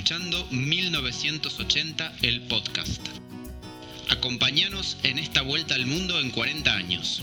[0.00, 3.06] escuchando 1980 el podcast.
[4.08, 7.22] Acompáñanos en esta vuelta al mundo en 40 años.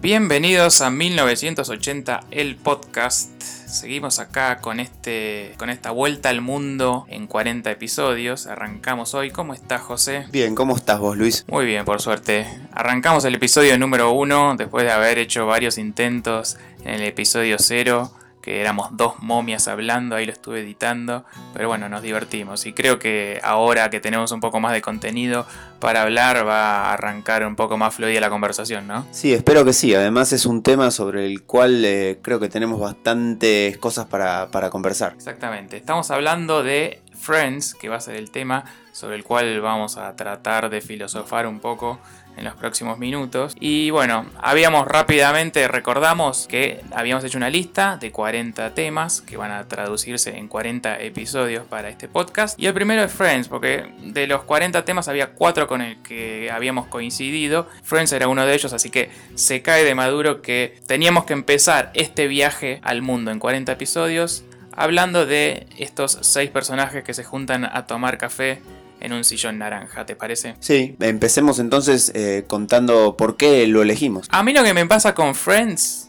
[0.00, 3.57] Bienvenidos a 1980 el podcast.
[3.68, 8.46] Seguimos acá con este con esta vuelta al mundo en 40 episodios.
[8.46, 9.30] Arrancamos hoy.
[9.30, 10.26] ¿Cómo estás, José?
[10.32, 11.44] Bien, ¿cómo estás vos, Luis?
[11.48, 12.46] Muy bien, por suerte.
[12.72, 18.10] Arrancamos el episodio número 1 después de haber hecho varios intentos en el episodio 0
[18.42, 22.98] que éramos dos momias hablando, ahí lo estuve editando, pero bueno, nos divertimos y creo
[22.98, 25.46] que ahora que tenemos un poco más de contenido
[25.80, 29.06] para hablar va a arrancar un poco más fluida la conversación, ¿no?
[29.10, 32.80] Sí, espero que sí, además es un tema sobre el cual eh, creo que tenemos
[32.80, 35.12] bastantes cosas para, para conversar.
[35.14, 39.96] Exactamente, estamos hablando de Friends, que va a ser el tema sobre el cual vamos
[39.96, 41.98] a tratar de filosofar un poco
[42.38, 43.54] en los próximos minutos.
[43.60, 49.50] Y bueno, habíamos rápidamente, recordamos que habíamos hecho una lista de 40 temas que van
[49.50, 52.58] a traducirse en 40 episodios para este podcast.
[52.58, 56.50] Y el primero es Friends, porque de los 40 temas había 4 con el que
[56.50, 57.68] habíamos coincidido.
[57.82, 61.90] Friends era uno de ellos, así que se cae de maduro que teníamos que empezar
[61.94, 64.44] este viaje al mundo en 40 episodios
[64.78, 68.62] hablando de estos 6 personajes que se juntan a tomar café
[69.00, 70.54] en un sillón naranja, ¿te parece?
[70.60, 74.26] Sí, empecemos entonces eh, contando por qué lo elegimos.
[74.30, 76.08] A mí lo que me pasa con Friends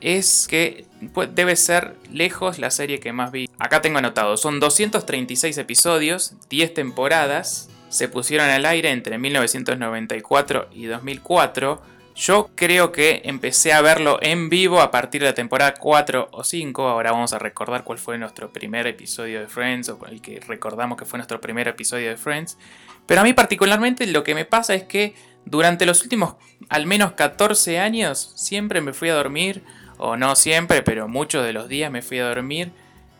[0.00, 0.84] es que
[1.34, 3.48] debe ser lejos la serie que más vi.
[3.58, 10.86] Acá tengo anotado, son 236 episodios, 10 temporadas, se pusieron al aire entre 1994 y
[10.86, 16.28] 2004 yo creo que empecé a verlo en vivo a partir de la temporada 4
[16.32, 16.88] o 5.
[16.88, 20.98] Ahora vamos a recordar cuál fue nuestro primer episodio de Friends o el que recordamos
[20.98, 22.58] que fue nuestro primer episodio de Friends.
[23.06, 25.14] Pero a mí particularmente lo que me pasa es que
[25.44, 26.36] durante los últimos
[26.68, 29.62] al menos 14 años siempre me fui a dormir,
[29.98, 32.72] o no siempre, pero muchos de los días me fui a dormir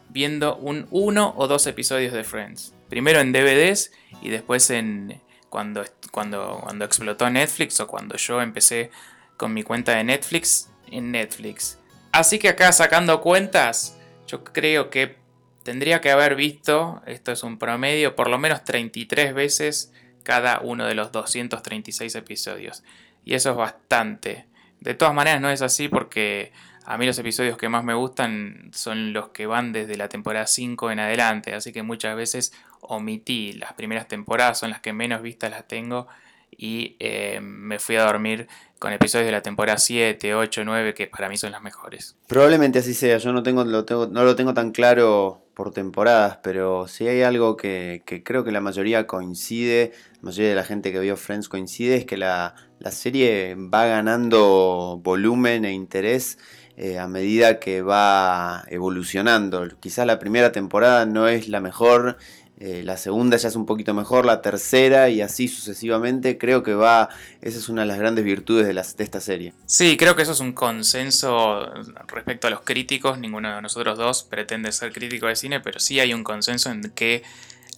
[0.09, 2.75] viendo un uno o dos episodios de Friends.
[2.89, 5.21] Primero en DVDs y después en,
[5.53, 8.91] cuando, cuando, cuando explotó Netflix o cuando yo empecé
[9.37, 11.79] con mi cuenta de Netflix en Netflix.
[12.11, 15.19] Así que acá sacando cuentas, yo creo que
[15.63, 19.93] tendría que haber visto, esto es un promedio, por lo menos 33 veces
[20.23, 22.83] cada uno de los 236 episodios.
[23.23, 24.47] Y eso es bastante.
[24.81, 26.51] De todas maneras no es así porque
[26.87, 30.47] a mí los episodios que más me gustan son los que van desde la temporada
[30.47, 35.23] 5 en adelante, así que muchas veces omití las primeras temporadas, son las que menos
[35.23, 36.09] vistas las tengo
[36.57, 38.47] y eh, me fui a dormir
[38.79, 42.17] con episodios de la temporada 7, 8, 9 que para mí son las mejores.
[42.27, 46.39] Probablemente así sea, yo no, tengo, lo tengo, no lo tengo tan claro por temporadas,
[46.43, 50.93] pero si hay algo que, creo que la mayoría coincide, la mayoría de la gente
[50.93, 56.39] que vio Friends coincide, es que la, la serie va ganando volumen e interés
[56.77, 59.69] eh, a medida que va evolucionando.
[59.79, 62.17] Quizás la primera temporada no es la mejor,
[62.59, 66.39] eh, la segunda ya es un poquito mejor, la tercera y así sucesivamente.
[66.39, 67.09] Creo que va,
[67.41, 69.53] esa es una de las grandes virtudes de, de esta serie.
[69.67, 71.67] Sí, creo que eso es un consenso
[72.09, 73.19] respecto a los críticos.
[73.19, 76.83] Ninguno de nosotros dos pretende ser crítico de cine, pero sí hay un consenso en
[76.91, 77.23] que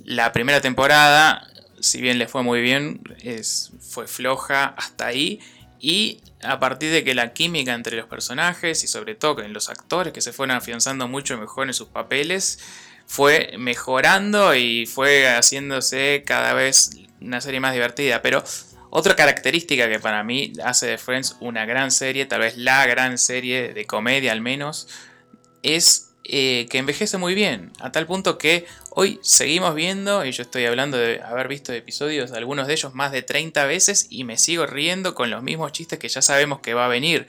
[0.05, 1.47] la primera temporada,
[1.81, 5.41] si bien le fue muy bien, es, fue floja hasta ahí
[5.81, 9.69] y a partir de que la química entre los personajes y sobre todo en los
[9.69, 12.59] actores que se fueron afianzando mucho mejor en sus papeles,
[13.07, 18.23] fue mejorando y fue haciéndose cada vez una serie más divertida.
[18.23, 18.43] Pero
[18.91, 23.19] otra característica que para mí hace de Friends una gran serie, tal vez la gran
[23.19, 24.89] serie de comedia al menos,
[25.63, 30.43] es eh, que envejece muy bien, a tal punto que hoy seguimos viendo, y yo
[30.43, 34.39] estoy hablando de haber visto episodios, algunos de ellos más de 30 veces, y me
[34.39, 37.27] sigo riendo con los mismos chistes que ya sabemos que va a venir.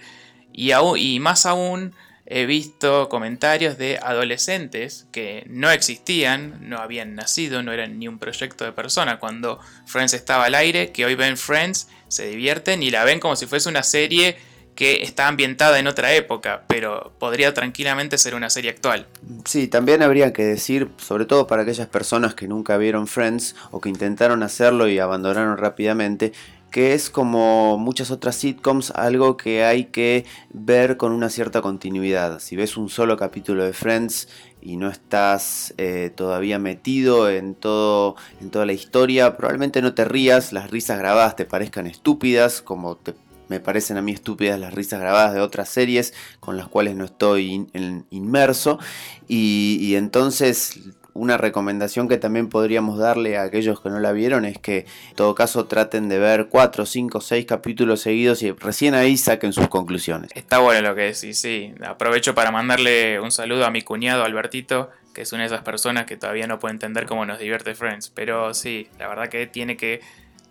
[0.54, 1.94] Y, y más aún
[2.25, 8.18] he visto comentarios de adolescentes que no existían, no habían nacido, no eran ni un
[8.18, 12.92] proyecto de persona cuando Friends estaba al aire, que hoy ven Friends, se divierten y
[12.92, 14.38] la ven como si fuese una serie
[14.75, 19.07] que está ambientada en otra época, pero podría tranquilamente ser una serie actual.
[19.45, 23.80] Sí, también habría que decir, sobre todo para aquellas personas que nunca vieron Friends o
[23.80, 26.33] que intentaron hacerlo y abandonaron rápidamente,
[26.72, 32.40] que es como muchas otras sitcoms algo que hay que ver con una cierta continuidad.
[32.40, 34.28] Si ves un solo capítulo de Friends
[34.62, 40.06] y no estás eh, todavía metido en, todo, en toda la historia, probablemente no te
[40.06, 43.00] rías, las risas grabadas te parezcan estúpidas, como
[43.48, 47.06] me parecen a mí estúpidas las risas grabadas de otras series con las cuales no
[47.06, 47.68] estoy
[48.10, 48.80] inmerso.
[49.28, 50.80] Y, entonces
[51.16, 55.16] una recomendación que también podríamos darle a aquellos que no la vieron es que en
[55.16, 59.70] todo caso traten de ver 4, 5, 6 capítulos seguidos y recién ahí saquen sus
[59.70, 60.30] conclusiones.
[60.36, 61.74] Está bueno lo que decís, sí.
[61.88, 66.06] Aprovecho para mandarle un saludo a mi cuñado Albertito, que es una de esas personas
[66.06, 68.10] que todavía no puede entender cómo nos divierte Friends.
[68.10, 70.02] Pero sí, la verdad que tiene que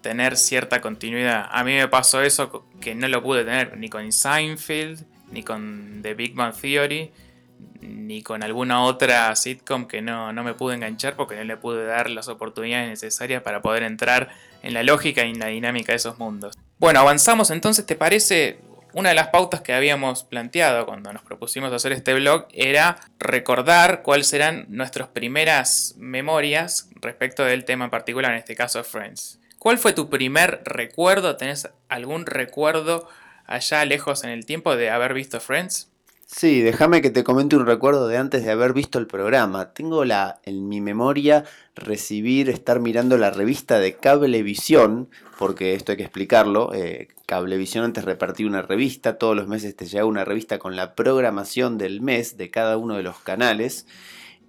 [0.01, 1.47] tener cierta continuidad.
[1.53, 6.01] A mí me pasó eso que no lo pude tener ni con Seinfeld, ni con
[6.03, 7.13] The Big Bang Theory
[7.85, 11.85] ni con alguna otra sitcom que no, no, me pude enganchar porque no le pude
[11.85, 14.31] dar las oportunidades necesarias para poder entrar
[14.63, 16.57] en la lógica y en la dinámica de esos mundos.
[16.79, 18.59] Bueno, avanzamos entonces, ¿te parece?
[18.93, 24.03] Una de las pautas que habíamos planteado cuando nos propusimos hacer este blog era recordar
[24.03, 29.41] cuáles serán nuestras primeras memorias respecto del tema en particular, en este caso Friends.
[29.59, 31.37] ¿Cuál fue tu primer recuerdo?
[31.37, 33.09] ¿Tenés algún recuerdo
[33.47, 35.91] allá lejos en el tiempo de haber visto Friends?
[36.27, 39.73] Sí, déjame que te comente un recuerdo de antes de haber visto el programa.
[39.73, 41.45] Tengo la, en mi memoria
[41.77, 46.73] recibir, estar mirando la revista de Cablevisión, porque esto hay que explicarlo.
[46.75, 50.95] Eh, Cablevisión antes repartía una revista, todos los meses te llegaba una revista con la
[50.95, 53.87] programación del mes de cada uno de los canales.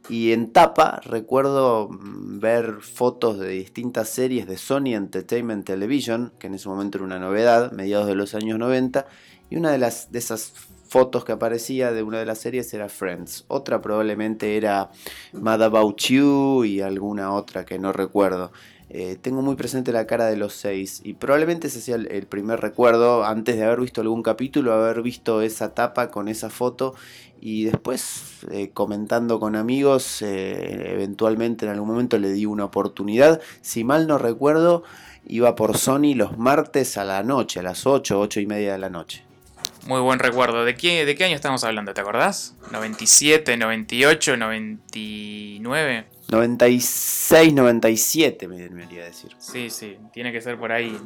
[0.08, 6.48] Y en tapa recuerdo mm, ver fotos de distintas series de Sony Entertainment Television, que
[6.48, 9.06] en ese momento era una novedad, mediados de los años 90,
[9.50, 10.54] y una de, las, de esas
[10.96, 13.44] fotos que aparecía de una de las series era Friends.
[13.50, 14.92] Otra probablemente era
[15.34, 18.54] Mad About You y alguna otra que no recuerdo.
[18.88, 22.62] Eh, tengo muy presente la cara de los seis y probablemente ese sea el, primer
[22.62, 26.96] recuerdo antes de haber visto algún capítulo, haber visto esa tapa con esa foto
[27.42, 33.42] y después eh, comentando con amigos, eh, eventualmente en algún momento le di una oportunidad.
[33.60, 34.84] Si mal no recuerdo,
[35.28, 38.80] iba por Sony los martes a la noche, a las 8, 8 y media de
[38.80, 39.25] la noche.
[39.86, 40.66] Muy buen recuerdo.
[40.66, 41.94] ¿De qué, ¿De qué año estamos hablando?
[41.94, 42.56] ¿Te acordás?
[42.72, 46.06] ¿97, 98, 99?
[46.30, 49.32] 96, 97 me debería decir.
[49.38, 50.98] Sí, sí, tiene que ser por ahí.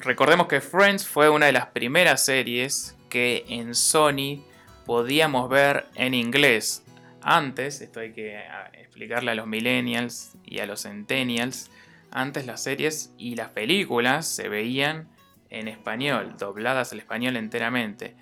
[0.00, 4.42] Recordemos que Friends fue una de las primeras series que en Sony
[4.86, 6.82] podíamos ver en inglés.
[7.20, 8.40] Antes, esto hay que
[8.72, 11.70] explicarle a los millennials y a los centennials,
[12.10, 15.08] antes las series y las películas se veían
[15.54, 18.16] en español, dobladas al español enteramente.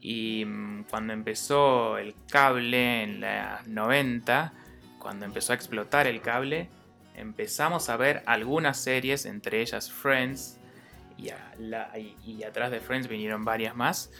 [0.00, 4.52] Y mm, cuando empezó el cable en las 90,
[4.98, 6.68] cuando empezó a explotar el cable,
[7.14, 10.58] empezamos a ver algunas series, entre ellas Friends,
[11.16, 14.10] y, atrás de Friends vinieron varias más,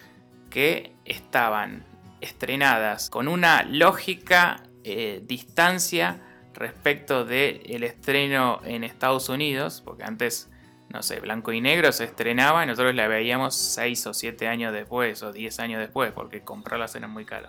[0.48, 1.84] que estaban
[2.22, 6.22] estrenadas con una lógica eh, distancia
[6.54, 10.50] respecto del estreno en Estados Unidos, porque antes
[10.88, 14.72] no sé, Blanco y Negro se estrenaba y nosotros la veíamos 6 o 7 años
[14.72, 17.48] después o 10 años después porque comprarlas era muy caro.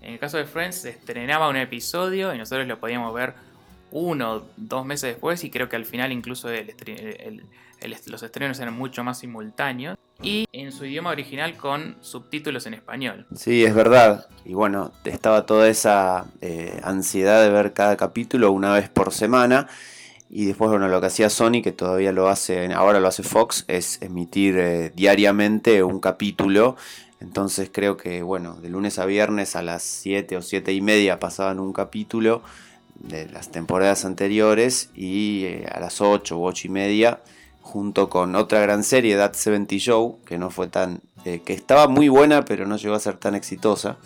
[0.00, 3.34] En el caso de Friends se estrenaba un episodio y nosotros lo podíamos ver
[3.92, 6.48] uno o dos meses después y creo que al final incluso
[8.06, 13.26] los estrenos eran mucho más simultáneos y en su idioma original con subtítulos en español.
[13.34, 14.26] Sí, es verdad.
[14.44, 19.68] Y bueno, estaba toda esa eh, ansiedad de ver cada capítulo una vez por semana.
[20.34, 23.66] Y después, bueno, lo que hacía Sony, que todavía lo hace, ahora lo hace Fox,
[23.68, 26.74] es emitir eh, diariamente un capítulo.
[27.20, 31.20] Entonces creo que, bueno, de lunes a viernes a las 7 o 7 y media
[31.20, 32.42] pasaban un capítulo
[32.94, 37.20] de las temporadas anteriores y eh, a las 8 u 8 y media,
[37.60, 41.88] junto con otra gran serie, That 70 Show, que no fue tan, eh, que estaba
[41.88, 43.98] muy buena, pero no llegó a ser tan exitosa.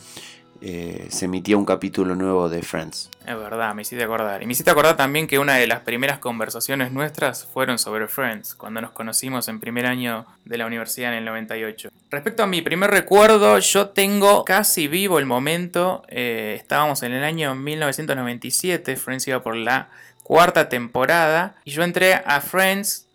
[0.61, 3.11] Eh, se emitía un capítulo nuevo de Friends.
[3.27, 4.43] Es verdad, me hiciste acordar.
[4.43, 8.55] Y me hiciste acordar también que una de las primeras conversaciones nuestras fueron sobre Friends,
[8.55, 11.91] cuando nos conocimos en primer año de la universidad en el 98.
[12.11, 16.03] Respecto a mi primer recuerdo, yo tengo casi vivo el momento.
[16.09, 19.89] Eh, estábamos en el año 1997, Friends iba por la
[20.23, 23.07] cuarta temporada, y yo entré a Friends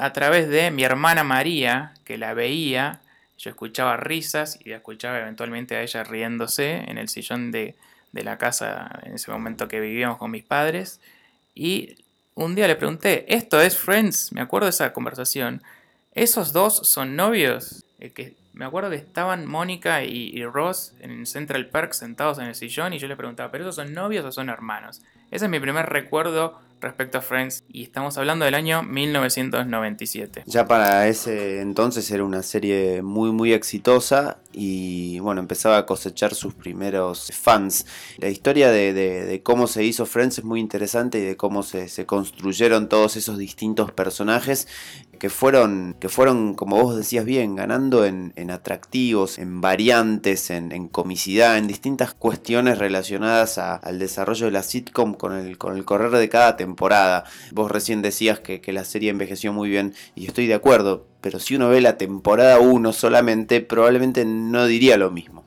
[0.00, 3.00] a través de mi hermana María, que la veía
[3.38, 7.76] yo escuchaba risas y escuchaba eventualmente a ella riéndose en el sillón de,
[8.12, 11.00] la casa en ese momento que vivíamos con mis padres.
[11.54, 11.96] Y
[12.34, 14.32] un día le pregunté, ¿esto es Friends?
[14.32, 15.62] Me acuerdo de esa conversación.
[16.14, 17.84] ¿Esos dos son novios?
[18.00, 22.56] Eh, que me acuerdo que estaban Mónica y, Ross en Central Park sentados en el
[22.56, 25.00] sillón y yo le preguntaba, ¿pero esos son novios o son hermanos?
[25.30, 30.44] Ese es mi primer recuerdo respecto a Friends y estamos hablando del año 1997.
[30.46, 36.34] Ya para ese entonces era una serie muy muy exitosa y bueno, empezaba a cosechar
[36.34, 37.86] sus primeros fans.
[38.18, 42.88] La historia de, cómo se hizo Friends es muy interesante y de cómo se, construyeron
[42.88, 44.66] todos esos distintos personajes
[45.18, 51.58] que fueron, que fueron, como vos decías bien, ganando en, atractivos, en variantes, en, comicidad,
[51.58, 56.28] en distintas cuestiones relacionadas al desarrollo de la sitcom con el, con el correr de
[56.28, 57.24] cada temporada.
[57.52, 61.38] Vos recién decías que, que la serie envejeció muy bien y estoy de acuerdo, pero
[61.38, 65.44] si uno ve la temporada 1 solamente, probablemente no diría lo mismo.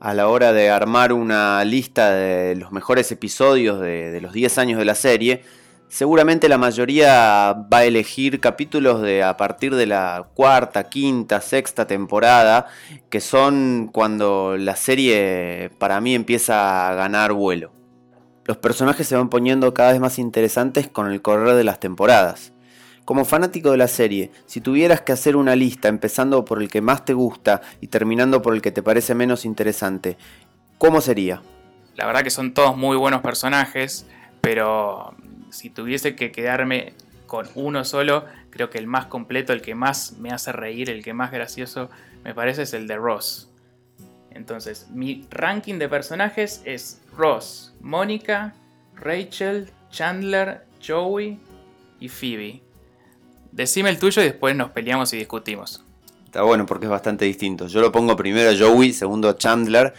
[0.00, 4.58] A la hora de armar una lista de los mejores episodios de, de los 10
[4.58, 5.42] años de la serie,
[5.88, 11.86] Seguramente la mayoría va a elegir capítulos de a partir de la cuarta, quinta, sexta
[11.86, 12.66] temporada,
[13.08, 17.77] que son cuando la serie para mí empieza a ganar vuelo.
[18.48, 22.54] Los personajes se van poniendo cada vez más interesantes con el correr de las temporadas.
[23.04, 26.80] Como fanático de la serie, si tuvieras que hacer una lista empezando por el que
[26.80, 30.16] más te gusta y terminando por el que te parece menos interesante,
[30.78, 31.42] ¿cómo sería?
[31.94, 34.06] La verdad que son todos muy buenos personajes,
[34.40, 35.14] pero
[35.50, 36.94] si tuviese que quedarme
[37.26, 41.04] con uno solo, creo que el más completo, el que más me hace reír, el
[41.04, 41.90] que más gracioso
[42.24, 43.50] me parece es el de Ross.
[44.38, 48.54] Entonces, mi ranking de personajes es Ross, Mónica,
[48.94, 51.40] Rachel, Chandler, Joey
[51.98, 52.62] y Phoebe.
[53.50, 55.84] Decime el tuyo y después nos peleamos y discutimos.
[56.24, 57.66] Está bueno porque es bastante distinto.
[57.66, 59.92] Yo lo pongo primero a Joey, segundo a Chandler,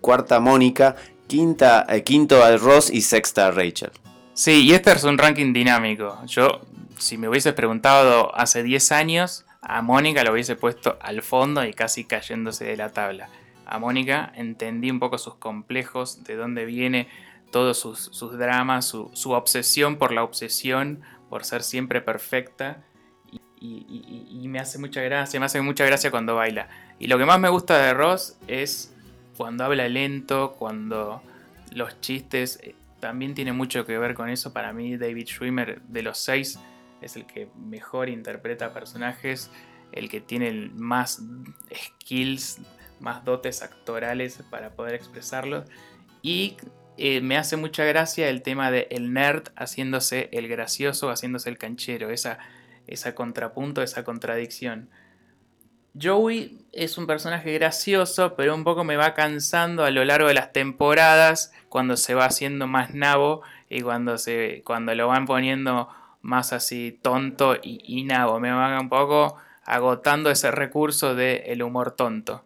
[0.00, 0.94] cuarta a Mónica,
[1.26, 3.90] quinta, eh, quinto a Ross y sexta a Rachel.
[4.32, 6.24] Sí, y este es un ranking dinámico.
[6.26, 6.60] Yo,
[6.98, 11.72] si me hubieses preguntado hace 10 años, a Mónica lo hubiese puesto al fondo y
[11.72, 13.28] casi cayéndose de la tabla.
[13.72, 17.08] A Mónica entendí un poco sus complejos, de dónde viene
[17.50, 21.00] todos sus, dramas, su, obsesión por la obsesión,
[21.30, 22.84] por ser siempre perfecta.
[23.58, 26.68] Y, y, me hace mucha gracia, me hace mucha gracia cuando baila.
[26.98, 28.94] Y lo que más me gusta de Ross es
[29.38, 31.22] cuando habla lento, cuando
[31.72, 32.60] los chistes
[33.00, 34.52] también tiene mucho que ver con eso.
[34.52, 36.58] Para mí, David Schwimmer, de los seis,
[37.00, 39.50] es el que mejor interpreta personajes,
[39.92, 41.22] el que tiene más
[41.74, 42.60] skills,
[43.02, 45.68] más dotes actorales para poder expresarlos.
[46.22, 46.56] Y
[46.96, 51.58] eh, me hace mucha gracia el tema de el nerd haciéndose el gracioso, haciéndose el
[51.58, 52.38] canchero, esa,
[52.86, 54.88] esa contrapunto, esa contradicción.
[56.00, 60.34] Joey es un personaje gracioso, pero un poco me va cansando a lo largo de
[60.34, 65.88] las temporadas, cuando se va haciendo más nabo y cuando, se, cuando lo van poniendo
[66.22, 68.40] más así tonto y, nabo.
[68.40, 72.44] Me va un poco agotando ese recurso del humor tonto.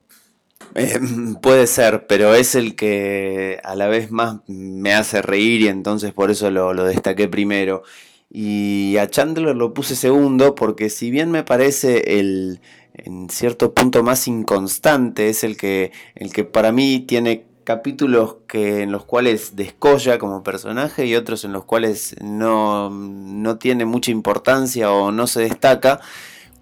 [0.75, 0.99] Eh,
[1.43, 6.13] puede ser, pero es el que a la vez más me hace reír y entonces
[6.13, 7.83] por eso lo, lo destaqué primero.
[8.31, 12.61] Y a Chandler lo puse segundo porque si bien me parece el,
[12.95, 18.83] en cierto punto más inconstante, es el que, el que para mí tiene capítulos que,
[18.83, 24.11] en los cuales descolla como personaje y otros en los cuales no, no tiene mucha
[24.11, 26.01] importancia o no se destaca.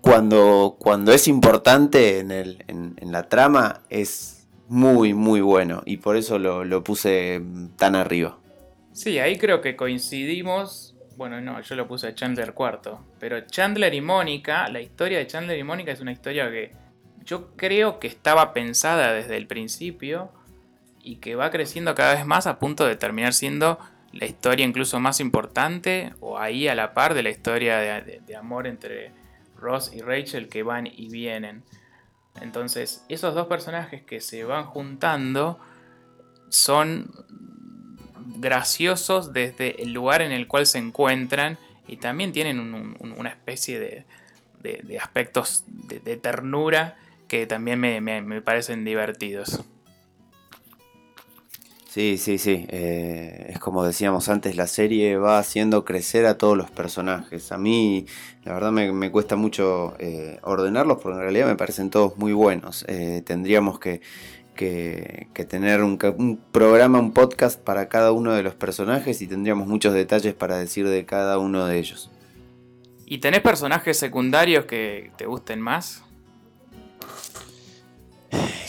[0.05, 6.17] Cuando, cuando es importante en, el, en, la trama es muy, muy bueno y por
[6.17, 7.41] eso lo, lo puse
[7.77, 8.39] tan arriba.
[8.93, 13.01] Sí, ahí creo que coincidimos bueno, no, yo lo puse a Chandler cuarto.
[13.19, 16.73] Pero Chandler y Mónica, la historia de Chandler y Mónica es una historia que
[17.25, 20.31] yo creo que estaba pensada desde el principio
[21.03, 23.79] y que va creciendo cada vez más a punto de terminar siendo
[24.13, 28.37] la historia incluso más importante o ahí a la par de la historia de, de
[28.37, 29.13] amor entre
[29.57, 31.63] Ross y Rachel que van y vienen.
[32.41, 35.59] Entonces, esos dos personajes que se van juntando
[36.49, 37.11] son
[38.37, 42.59] graciosos desde el lugar en el cual se encuentran y también tienen
[42.99, 46.97] una especie de, aspectos de, ternura
[47.29, 49.65] que también me, parecen divertidos.
[51.95, 52.67] Sí, sí, sí.
[52.71, 57.53] Eh, es como decíamos antes, la serie va haciendo crecer a todos los personajes.
[57.53, 58.07] A mí,
[58.43, 62.85] la verdad, me, cuesta mucho eh, ordenarlos porque en realidad me parecen todos muy buenos.
[62.89, 64.01] Eh, tendríamos que
[64.57, 65.97] que, tener un,
[66.51, 70.89] programa, un podcast para cada uno de los personajes y tendríamos muchos detalles para decir
[70.89, 72.11] de cada uno de ellos.
[73.07, 76.03] ¿Y tenés personajes secundarios que te gusten más?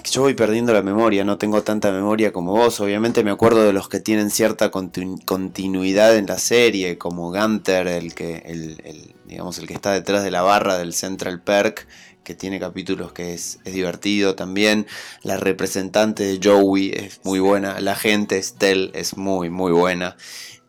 [0.09, 2.79] Yo voy perdiendo la memoria, no tengo tanta memoria como vos.
[2.79, 8.13] Obviamente me acuerdo de los que tienen cierta continuidad en la serie, como Gunter, el
[8.13, 11.87] que, el, digamos, el que está detrás de la barra del Central Perk,
[12.23, 14.87] que tiene capítulos que es, divertido también.
[15.23, 17.79] La representante de Joey es muy buena.
[17.79, 20.15] La gente, Estelle, es muy, muy buena.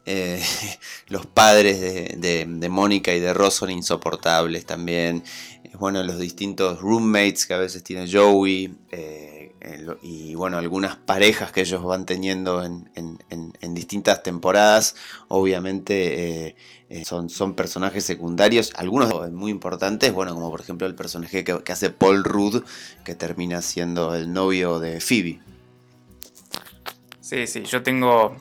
[0.06, 0.40] Eh,
[1.08, 5.24] los padres de, de, Mónica y de Ross son insoportables también.
[5.78, 8.74] Bueno, los distintos roommates que a veces tiene Joey.
[8.90, 9.52] Eh,
[10.02, 14.94] y bueno, algunas parejas que ellos van teniendo en, distintas temporadas,
[15.28, 16.54] obviamente
[16.88, 21.62] eh, son, son, personajes secundarios, algunos muy importantes, bueno, como por ejemplo el personaje que,
[21.62, 22.62] que hace Paul Rudd,
[23.04, 25.40] que termina siendo el novio de Phoebe.
[27.20, 28.36] Sí, sí, yo tengo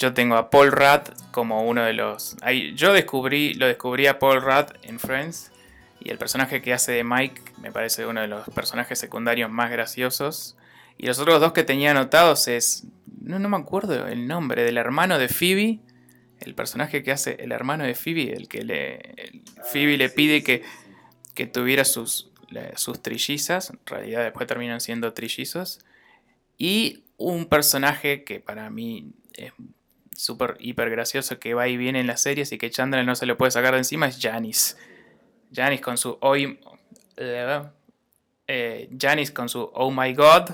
[0.00, 2.36] yo tengo a Paul Rudd como uno de los.
[2.40, 5.52] Ahí, yo descubrí, lo descubrí a Paul Rudd en Friends.
[6.00, 9.70] Y el personaje que hace de Mike me parece uno de los personajes secundarios más
[9.70, 10.56] graciosos.
[10.96, 12.84] Y los otros dos que tenía anotados es.
[13.20, 15.80] No, no me acuerdo el nombre, del hermano de Phoebe.
[16.40, 19.42] El personaje que hace el hermano de Phoebe, el que le.
[19.70, 20.62] Phoebe le pide que,
[21.34, 22.30] que tuviera sus,
[22.76, 23.70] sus trillizas.
[23.70, 25.80] En realidad después terminan siendo trillizos.
[26.56, 29.52] Y un personaje que para mí es
[30.16, 33.26] súper hiper gracioso que va y viene en las series y que Chandler no se
[33.26, 34.76] lo puede sacar de encima es Janice.
[35.52, 36.58] Janice con su hoy
[37.16, 40.50] eh, Janice con su Oh My God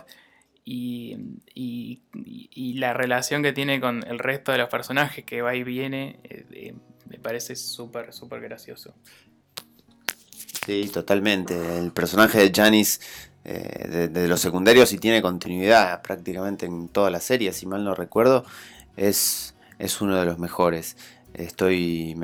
[0.64, 1.16] y,
[1.54, 6.18] y, la relación que tiene con el resto de los personajes que va y viene
[6.24, 6.74] eh, eh,
[7.08, 8.92] me parece súper, súper gracioso.
[10.66, 11.78] Sí, totalmente.
[11.78, 13.00] El personaje de Janice
[13.44, 17.94] de, de, los secundarios y tiene continuidad prácticamente en toda la serie, si mal no
[17.94, 18.44] recuerdo,
[18.96, 20.96] es es uno de los mejores.
[21.34, 22.14] Estoy,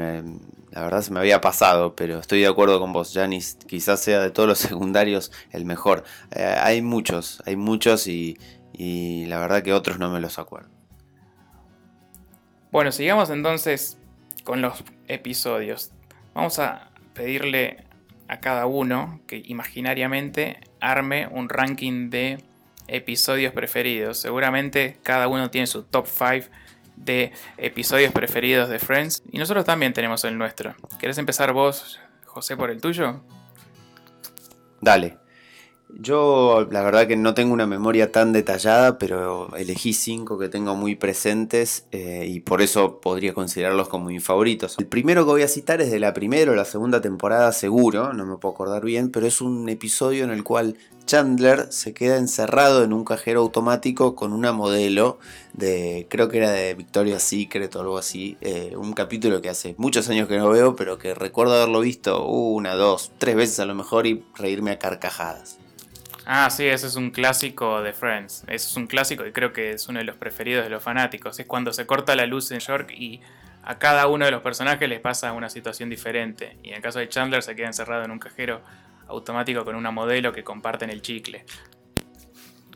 [0.73, 3.59] la verdad se me había pasado, pero estoy de acuerdo con vos, Janis.
[3.67, 6.05] Quizás sea de todos los secundarios el mejor.
[6.35, 8.39] Eh, hay muchos, hay muchos y,
[8.73, 10.71] y la verdad que otros no me los acuerdo.
[12.71, 13.99] Bueno, sigamos entonces
[14.45, 15.93] con los episodios.
[16.33, 17.85] Vamos a pedirle
[18.29, 22.43] a cada uno que imaginariamente arme un ranking de
[22.89, 24.19] episodios preferidos.
[24.19, 26.51] Seguramente cada uno tiene su top 5
[27.05, 29.23] de episodios preferidos de Friends.
[29.31, 30.75] Y nosotros también tenemos el nuestro.
[30.99, 33.23] ¿Querés empezar vos, José, por el tuyo?
[34.81, 35.22] Dale.
[35.95, 40.75] Yo la verdad que no tengo una memoria tan detallada, pero elegí cinco que tengo
[40.75, 44.77] muy presentes eh, y por eso podría considerarlos como mis favoritos.
[44.79, 48.15] El primero que voy a citar es de la primera o la segunda temporada seguro,
[48.15, 52.17] no me puedo acordar bien, pero es un episodio en el cual Chandler se queda
[52.17, 55.19] encerrado en un cajero automático con una modelo
[55.53, 59.75] de, creo que era de Victoria's Secret o algo así, eh, un capítulo que hace
[59.77, 63.67] muchos años que no veo, pero que recuerdo haberlo visto una, dos, tres veces a
[63.67, 65.59] lo mejor y reírme a carcajadas.
[66.25, 68.45] Ah, sí, ese es un clásico de Friends.
[68.47, 71.39] Ese es un clásico y creo que es uno de los preferidos de los fanáticos.
[71.41, 73.21] Es cuando se corta la luz en York y
[73.65, 76.57] a cada uno de los personajes les pasa una situación diferente.
[76.63, 78.61] Y en el caso de Chandler se queda encerrado en un cajero
[79.09, 81.45] automático con una modelo que comparten el chicle.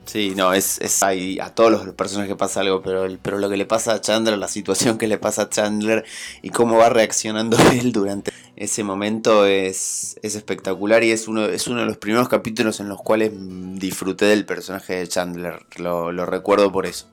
[0.07, 3.67] Sí, no, es, es a todos los personajes pasa algo, pero, pero lo que le
[3.67, 6.05] pasa a Chandler, la situación que le pasa a Chandler
[6.43, 11.67] y cómo va reaccionando él durante ese momento es, es espectacular y es uno, es
[11.67, 16.71] uno de los primeros capítulos en los cuales disfruté del personaje de Chandler, lo, recuerdo
[16.71, 17.09] por eso.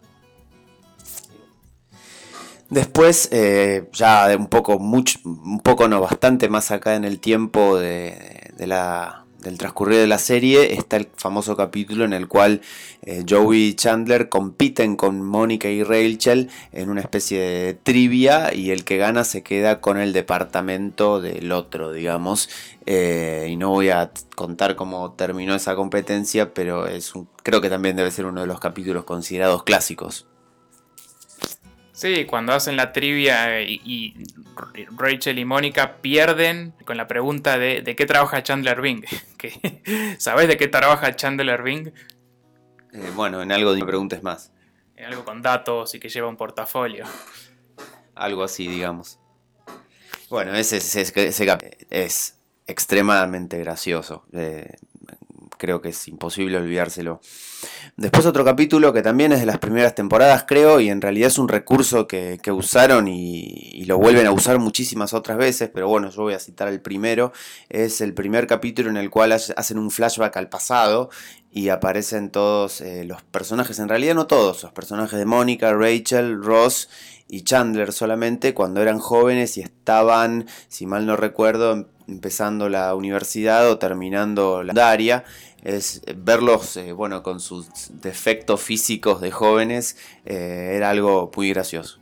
[2.69, 7.19] Después, eh, ya de un poco, mucho, un poco no, bastante más acá en el
[7.19, 12.27] tiempo de, de la, del transcurrir de la serie está el famoso capítulo en el
[12.27, 12.61] cual
[13.03, 18.71] eh, Joey y Chandler compiten con Mónica y Rachel en una especie de trivia y
[18.71, 22.49] el que gana se queda con el departamento del otro, digamos.
[22.85, 27.95] Eh, y no voy a contar cómo terminó esa competencia, pero es creo que también
[27.95, 30.25] debe ser uno de los capítulos considerados clásicos.
[31.93, 34.15] Sí, cuando hacen la trivia y,
[34.97, 39.05] Rachel y Mónica pierden con la pregunta de, de qué trabaja Chandler Bing.
[40.17, 41.91] ¿Sabes de qué trabaja Chandler Bing?
[42.93, 44.51] Eh, bueno, en algo de preguntas más.
[44.95, 47.05] En algo con datos y que lleva un portafolio.
[48.15, 49.19] Algo así, digamos.
[50.29, 54.25] Bueno, ese, es extremadamente gracioso.
[54.33, 54.77] Eh,
[55.63, 57.21] creo que es imposible olvidárselo.
[57.95, 61.37] Después otro capítulo que también es de las primeras temporadas, creo, y en realidad es
[61.37, 66.23] un recurso que, usaron y, lo vuelven a usar muchísimas otras veces, pero bueno, yo
[66.23, 67.31] voy a citar el primero.
[67.69, 71.09] Es el primer capítulo en el cual hacen un flashback al pasado
[71.49, 76.43] y aparecen todos eh, los personajes, en realidad no todos, los personajes de Mónica, Rachel,
[76.43, 76.89] Ross
[77.29, 83.69] y Chandler solamente cuando eran jóvenes y estaban, si mal no recuerdo, empezando la universidad
[83.69, 85.23] o terminando la secundaria
[85.63, 87.67] es verlos, eh, bueno, con sus
[88.01, 91.99] defectos físicos de jóvenes, eh, era algo muy gracioso.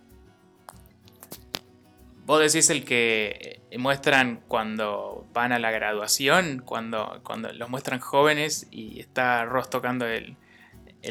[2.26, 8.68] Vos decís el que muestran cuando van a la graduación, cuando, cuando los muestran jóvenes
[8.72, 10.38] y está Ross tocando el,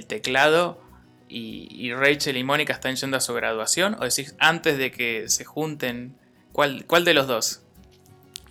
[0.07, 0.81] teclado
[1.29, 3.95] y, Rachel y Mónica están yendo a su graduación?
[4.01, 6.17] ¿O decís antes de que se junten?
[6.53, 7.63] ¿Cuál, cuál de los dos?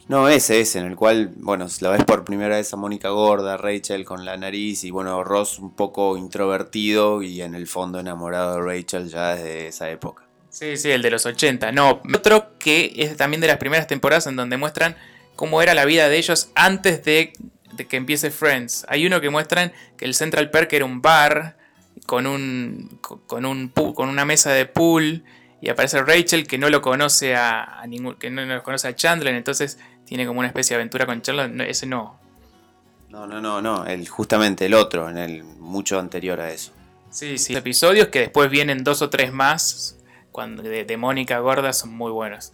[0.10, 3.58] No, ese es, en el cual, bueno, la ves por primera vez a Mónica gorda,
[3.58, 8.56] Rachel con la nariz y bueno, Ross un poco introvertido y en el fondo enamorado
[8.56, 10.24] de Rachel ya desde esa época.
[10.50, 11.72] Sí, sí, el de los 80.
[11.74, 14.96] No, otro que es también de las primeras temporadas en donde muestran
[15.36, 17.34] cómo era la vida de ellos antes de,
[17.88, 18.88] que empiece Friends.
[18.90, 21.56] Hay uno que muestran que el Central Perk era un bar
[22.08, 25.24] con, un, con, un, con una mesa de pool
[25.62, 29.36] y aparece Rachel que no lo conoce a, ningún, que no lo conoce a Chandler,
[29.36, 29.78] entonces
[30.10, 32.18] tiene como una especie de aventura con Charlotte, ese no.
[33.10, 36.72] No, no, no, no, el, justamente el otro, en el mucho anterior a eso.
[37.12, 40.00] Sí, sí, episodios que después vienen dos o tres más
[40.32, 42.52] cuando, de, Mónica Gorda son muy buenos.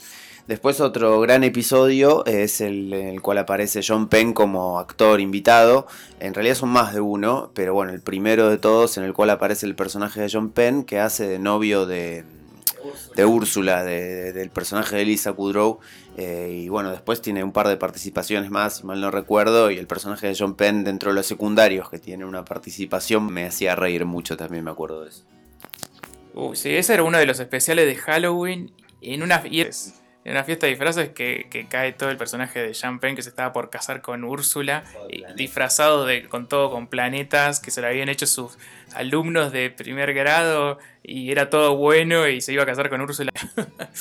[0.48, 5.88] Después otro gran episodio es el en el cual aparece John Penn como actor invitado.
[6.20, 9.30] En realidad son más de uno, pero bueno, el primero de todos en el cual
[9.30, 12.26] aparece el personaje de John Penn que hace de novio de,
[13.16, 15.80] de Úrsula, del personaje de Lisa Kudrow.
[16.18, 19.72] Eh, y bueno, después tiene un par de participaciones más, si mal no recuerdo.
[19.72, 23.46] Y el personaje de John Penn dentro de los secundarios, que tiene una participación, me
[23.46, 25.26] hacía reír mucho también, me acuerdo de eso.
[26.34, 28.72] Uy, sí, ese era uno de los especiales de Halloween.
[29.02, 29.44] En una,
[30.26, 33.30] en una fiesta de disfraces que, cae todo el personaje de Jean Penn que se
[33.30, 34.84] estaba por casar con Úrsula,
[35.36, 38.58] disfrazado de, con todo con planetas que se lo habían hecho sus
[38.96, 43.32] alumnos de primer grado y era todo bueno y se iba a casar con Úrsula.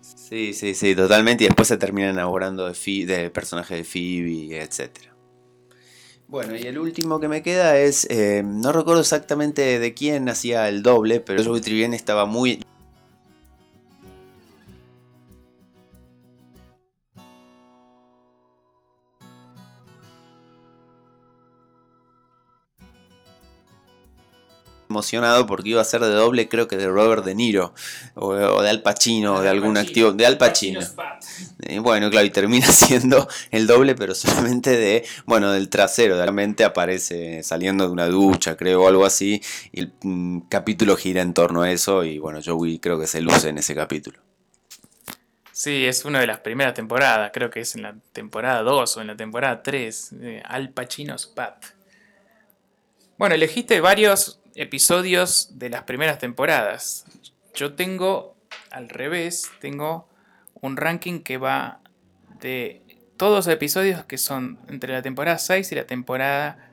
[0.00, 1.44] sí, sí, sí, totalmente.
[1.44, 4.90] Y después se termina enamorando de del personaje de Phoebe, etc.
[6.28, 10.68] Bueno, y el último que me queda es, eh, no recuerdo exactamente de quién hacía
[10.68, 12.62] el doble, pero Joey Tribbiani estaba muy
[24.92, 27.74] emocionado porque iba a ser de doble, creo que de Robert De Niro
[28.14, 30.80] o, de Al Pacino, o de algún activo, de Al Pacino.
[31.62, 36.32] Eh, bueno, claro, y termina siendo el doble, pero solamente de, bueno, del trasero, de
[36.32, 41.22] mente aparece saliendo de una ducha, creo, o algo así, y el mm, capítulo gira
[41.22, 44.18] en torno a eso, y bueno, Joey creo que se luce en ese capítulo.
[45.52, 49.00] Sí, es una de las primeras temporadas, creo que es en la temporada 2 o
[49.00, 51.64] en la temporada 3, Al Pacino's Pat.
[53.18, 57.04] Bueno, elegiste varios episodios de las primeras temporadas.
[57.54, 58.36] Yo tengo
[58.70, 60.08] al revés, tengo
[60.60, 61.80] un ranking que va
[62.40, 62.82] de
[63.16, 66.72] todos los episodios que son entre la temporada 6 y la temporada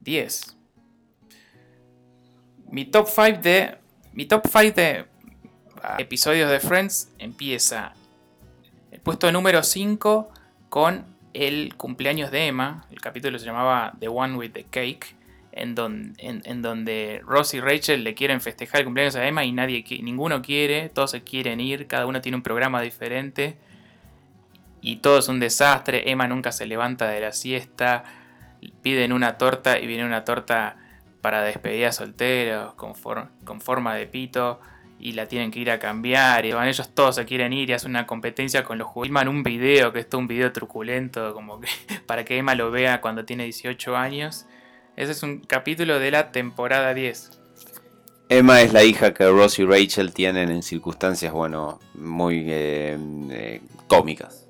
[0.00, 0.56] 10.
[2.70, 3.78] Mi top 5 de
[4.12, 5.06] mi top 5 de
[5.82, 7.94] ah, episodios de Friends empieza
[8.90, 10.30] el puesto número 5
[10.68, 15.19] con el cumpleaños de Emma, el capítulo se llamaba The One with the Cake
[15.52, 20.42] en, donde Ross y Rachel le quieren festejar el cumpleaños a Emma y nadie, ninguno
[20.42, 23.56] quiere, todos se quieren ir, cada uno tiene un programa diferente
[24.80, 28.04] y todo es un desastre, Emma nunca se levanta de la siesta,
[28.82, 30.76] piden una torta y viene una torta
[31.20, 34.60] para despedida solteros con, forma de pito
[34.98, 37.72] y la tienen que ir a cambiar y van ellos todos se quieren ir y
[37.72, 39.26] hacen una competencia con los juegos.
[39.26, 41.68] un video que es todo un video truculento como que
[42.06, 44.46] para que Emma lo vea cuando tiene 18 años
[45.00, 47.30] ese es un capítulo de la temporada 10.
[48.28, 52.98] Emma es la hija que Ross y Rachel tienen en circunstancias, bueno, muy eh,
[53.30, 54.46] eh, cómicas.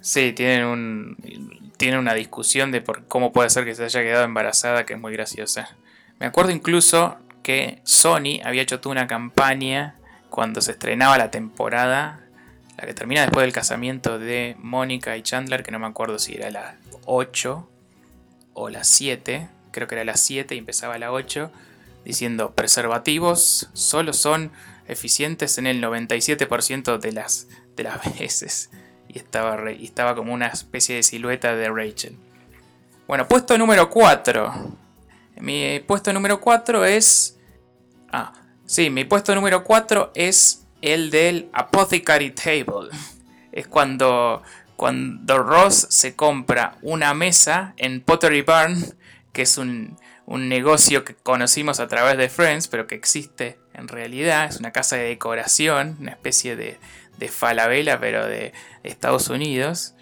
[0.00, 4.24] Sí, tienen, un, tienen una discusión de por cómo puede ser que se haya quedado
[4.24, 5.76] embarazada, que es muy graciosa.
[6.20, 9.96] Me acuerdo incluso que Sony había hecho toda una campaña
[10.30, 12.20] cuando se estrenaba la temporada,
[12.78, 16.34] la que termina después del casamiento de Mónica y Chandler, que no me acuerdo si
[16.34, 17.70] era la 8
[18.54, 21.50] o las 7, creo que era las 7 y empezaba la 8,
[22.04, 24.52] diciendo preservativos solo son
[24.88, 28.70] eficientes en el 97% de las, de las veces.
[29.08, 32.16] Y estaba, y estaba como una especie de silueta de Rachel.
[33.06, 34.78] Bueno, puesto número 4.
[35.40, 37.36] Mi puesto número 4 es...
[38.10, 38.32] Ah,
[38.64, 42.90] sí, mi puesto número 4 es el del Apothecary Table.
[43.50, 44.42] Es cuando
[44.76, 48.84] cuando Ross se compra una mesa en Pottery Barn,
[49.32, 54.46] que es un, negocio que conocimos a través de Friends, pero que existe en realidad,
[54.46, 56.78] es una casa de decoración, una especie de,
[57.18, 59.94] de falabella, pero de Estados Unidos,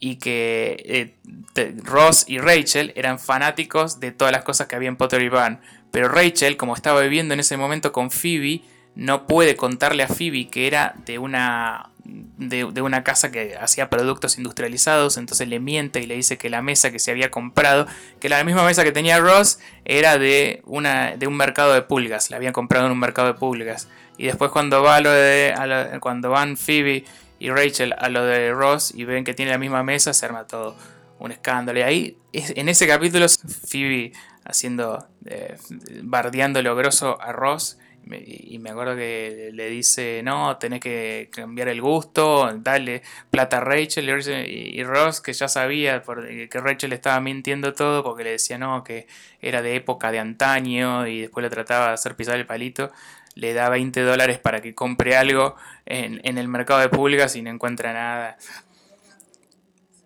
[0.00, 1.14] y que
[1.56, 5.60] eh, Ross y Rachel eran fanáticos de todas las cosas que había en Pottery Barn,
[5.90, 8.62] pero Rachel, como estaba viviendo en ese momento con Phoebe,
[8.94, 14.36] no puede contarle a Phoebe que era de una de, una casa que hacía productos
[14.38, 17.86] industrializados, entonces le miente y le dice que la mesa que se había comprado,
[18.20, 22.30] que la misma mesa que tenía Ross era de, una, de un mercado de pulgas,
[22.30, 23.88] la habían comprado en un mercado de pulgas.
[24.16, 25.54] Y después cuando va lo de,
[26.00, 27.04] cuando van Phoebe
[27.38, 30.46] y Rachel a lo de Ross y ven que tiene la misma mesa, se arma
[30.46, 30.76] todo
[31.18, 31.78] un escándalo.
[31.78, 33.26] Y ahí, en ese capítulo,
[33.66, 34.12] Phoebe
[34.44, 35.56] haciendo, eh,
[36.02, 37.78] bardeando lo grosso a Ross
[38.10, 43.60] y me acuerdo que le dice, no, tenés que cambiar el gusto, darle plata a
[43.60, 44.08] Rachel
[44.46, 49.06] y Ross, que ya sabía que Rachel estaba mintiendo todo porque le decía, no, que
[49.40, 52.92] era de época de antaño y después le trataba de hacer pisar el palito,
[53.34, 57.42] le da 20 dólares para que compre algo en, en el mercado de pulgas y
[57.42, 58.36] no encuentra nada.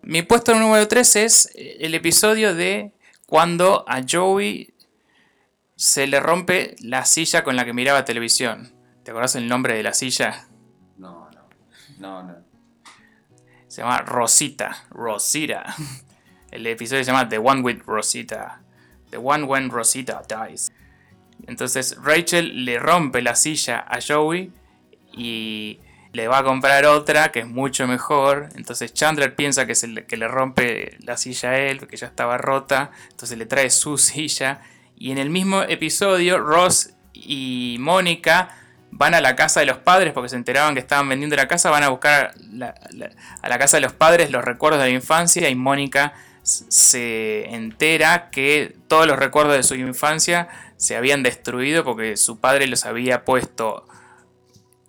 [0.01, 2.91] Mi puesto número 3 es el episodio de
[3.25, 4.73] cuando a Joey
[5.79, 8.73] se le rompe la silla con la que miraba televisión.
[9.03, 10.45] ¿Te acuerdas el nombre de la silla?
[10.97, 11.49] No, no.
[11.99, 12.35] No, no.
[13.69, 14.75] Se llama Rosita.
[14.89, 15.73] Rosita.
[16.51, 18.61] El episodio se llama The One with Rosita.
[19.09, 20.69] The One When Rosita Dies.
[21.47, 24.51] Entonces Rachel le rompe la silla a Joey
[25.13, 25.79] y
[26.11, 28.49] le va a comprar otra que es mucho mejor.
[28.55, 32.37] Entonces Chandler piensa que, se que le rompe la silla a él, porque ya estaba
[32.37, 32.91] rota.
[33.11, 34.59] Entonces le trae su silla
[34.99, 38.55] y en el mismo episodio, Ross y Mónica
[38.91, 41.69] van a la casa de los padres porque se enteraban que estaban vendiendo la casa,
[41.69, 42.33] van a buscar
[43.41, 48.29] a la casa de los padres los recuerdos de la infancia y Mónica se entera
[48.29, 53.23] que todos los recuerdos de su infancia se habían destruido porque su padre los había
[53.23, 53.87] puesto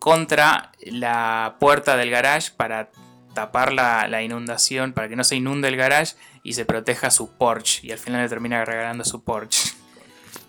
[0.01, 2.90] contra la puerta del garage para
[3.35, 7.37] tapar la, la, inundación, para que no se inunde el garage y se proteja su
[7.37, 7.87] Porsche.
[7.87, 9.75] Y al final le termina regalando su Porsche.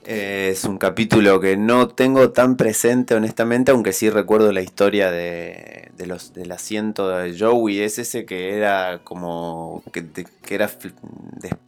[0.04, 5.92] Es un capítulo que no tengo tan presente, honestamente, aunque sí recuerdo la historia de,
[6.08, 7.82] los, del asiento de Joey.
[7.82, 9.84] Es ese que era como.
[9.94, 10.06] que,
[10.50, 10.70] era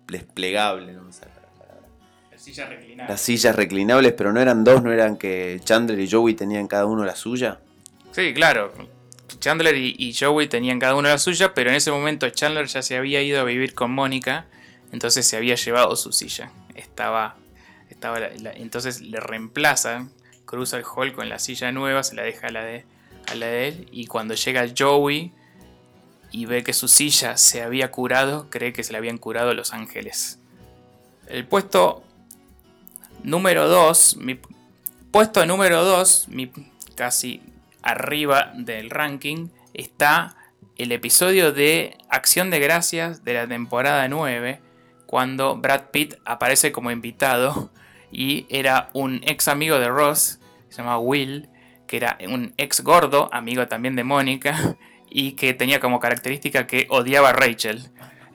[0.07, 1.27] desplegable, no sé
[2.31, 3.09] Las sillas reclinables.
[3.09, 6.87] Las sillas reclinables, pero no eran dos, no eran que Chandler y Joey tenían cada
[6.87, 7.59] uno la suya.
[8.11, 8.73] Sí, claro.
[9.39, 12.81] Chandler y, y Joey tenían cada uno la suya, pero en ese momento Chandler ya
[12.81, 14.47] se había ido a vivir con Mónica,
[14.91, 16.51] entonces se había llevado su silla.
[16.75, 17.35] Estaba
[18.55, 20.07] entonces le reemplaza,
[20.45, 22.85] cruza el hall con la silla nueva, se la deja a la, de,
[23.35, 23.87] la de él.
[23.91, 25.31] Y cuando llega Joey
[26.31, 29.73] y ve que su silla se había curado, cree que se la habían curado los
[29.73, 30.39] ángeles.
[31.27, 32.03] El puesto
[33.23, 34.39] número 2, mi
[35.11, 36.27] puesto número 2,
[36.95, 37.41] casi
[37.81, 40.35] arriba del ranking, está
[40.77, 44.59] el episodio de Acción de Gracias de la temporada 9,
[45.05, 47.71] cuando Brad Pitt aparece como invitado
[48.13, 51.49] y era un ex amigo de Ross, se llamaba Will,
[51.87, 54.77] que era un ex gordo, amigo también de Mónica,
[55.09, 57.83] y que tenía como característica que odiaba a Rachel.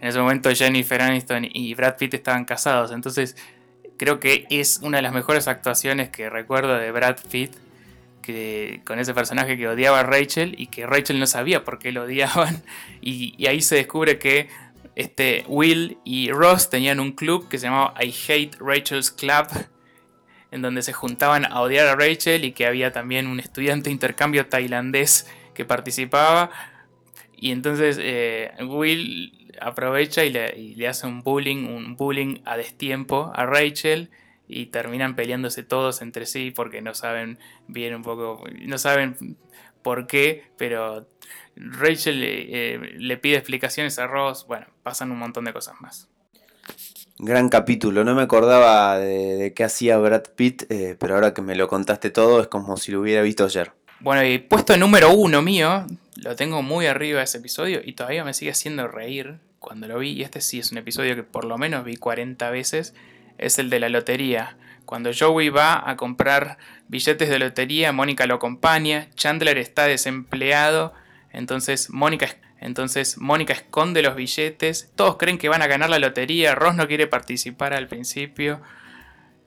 [0.01, 3.37] En ese momento Jennifer Aniston y Brad Pitt estaban casados, entonces
[3.97, 7.53] creo que es una de las mejores actuaciones que recuerdo de Brad Pitt,
[8.23, 11.93] que, con ese personaje que odiaba a Rachel y que Rachel no sabía por qué
[11.93, 12.63] lo odiaban,
[13.01, 14.49] y, y ahí se descubre que
[14.99, 19.47] este, Will y Ross tenían un club que se llamaba I Hate Rachel's Club,
[20.51, 23.93] en donde se juntaban a odiar a Rachel y que había también un estudiante de
[23.93, 26.51] intercambio tailandés que participaba.
[27.37, 33.47] Y entonces eh, Will aprovecha y le, hace un bullying, un bullying a destiempo a
[33.47, 34.11] Rachel
[34.49, 39.37] y terminan peleándose todos entre sí porque no saben bien un poco, no saben
[39.85, 41.07] por qué, pero
[41.61, 46.09] Rachel eh, le pide explicaciones a Ross, bueno, pasan un montón de cosas más.
[47.19, 51.57] Gran capítulo, no me acordaba de, qué hacía Brad Pitt, eh, pero ahora que me
[51.57, 53.73] lo contaste todo es como si lo hubiera visto ayer.
[53.99, 55.85] Bueno, y puesto número uno mío,
[56.17, 60.13] lo tengo muy arriba ese episodio y todavía me sigue haciendo reír cuando lo vi,
[60.13, 62.95] y este sí es un episodio que por lo menos vi 40 veces,
[63.39, 64.57] es el de la lotería.
[64.85, 70.95] Cuando Joey va a comprar billetes de lotería, Mónica lo acompaña, Chandler está desempleado
[71.33, 72.29] entonces Mónica,
[72.61, 74.91] entonces Mónica esconde los billetes.
[74.97, 76.55] Todos creen que van a ganar la lotería.
[76.55, 78.61] Ross no quiere participar al principio.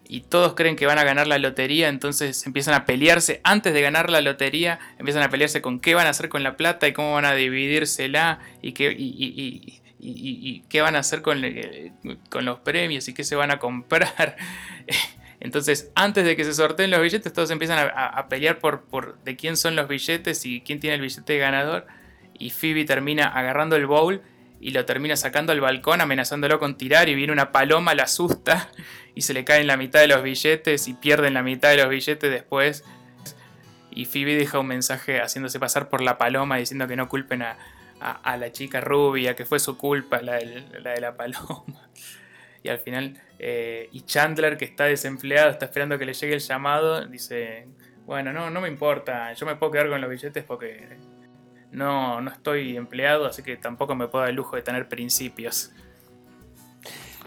[0.08, 1.90] Y todos creen que van a ganar la lotería.
[1.90, 3.42] Entonces empiezan a pelearse.
[3.44, 6.58] Antes de ganar la lotería, empiezan a pelearse con qué van a hacer con la
[6.58, 8.40] plata y cómo van a dividírsela.
[8.62, 11.42] Y qué, y, qué van a hacer con,
[12.30, 14.36] con los premios y qué se van a comprar.
[15.42, 19.36] Entonces, antes de que se sorteen los billetes, todos empiezan a, pelear por, por, de
[19.36, 21.88] quién son los billetes y quién tiene el billete ganador.
[22.38, 24.22] Y Phoebe termina agarrando el bowl
[24.60, 27.10] y lo termina sacando al balcón, amenazándolo con tirar.
[27.10, 28.70] Y viene una paloma, la asusta
[29.16, 31.90] y se le caen la mitad de los billetes y pierden la mitad de los
[31.90, 32.84] billetes después.
[33.90, 37.58] y Phoebe deja un mensaje haciéndose pasar por la paloma diciendo que no culpen a,
[38.38, 41.64] la chica rubia, que fue su culpa la, de la paloma.
[42.64, 46.40] Y al final, eh, y Chandler, que está desempleado, está esperando que le llegue el
[46.42, 47.68] llamado, dice,
[48.06, 51.00] bueno, no, no me importa, yo me puedo quedar con los billetes porque
[51.72, 55.72] no, no estoy empleado, así que tampoco me puedo dar el lujo de tener principios.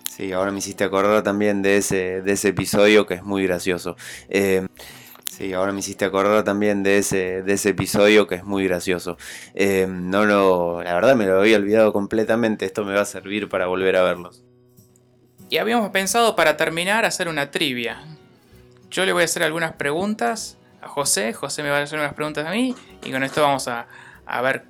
[0.09, 3.96] Sí, ahora me hiciste acordar también de ese, de ese episodio que es muy gracioso.
[4.29, 4.68] Eh,
[5.29, 9.16] sí, ahora me hiciste acordar también de ese, de ese episodio que es muy gracioso.
[9.57, 12.66] Eh, no lo, la verdad me lo había olvidado completamente.
[12.66, 14.44] Esto me va a servir para volver a verlos.
[15.55, 18.03] Y habíamos pensado para terminar hacer una trivia.
[18.90, 22.12] Yo le voy a hacer algunas preguntas a José, José me va a hacer unas
[22.14, 23.87] preguntas a mí y con esto vamos a,
[24.43, 24.64] ver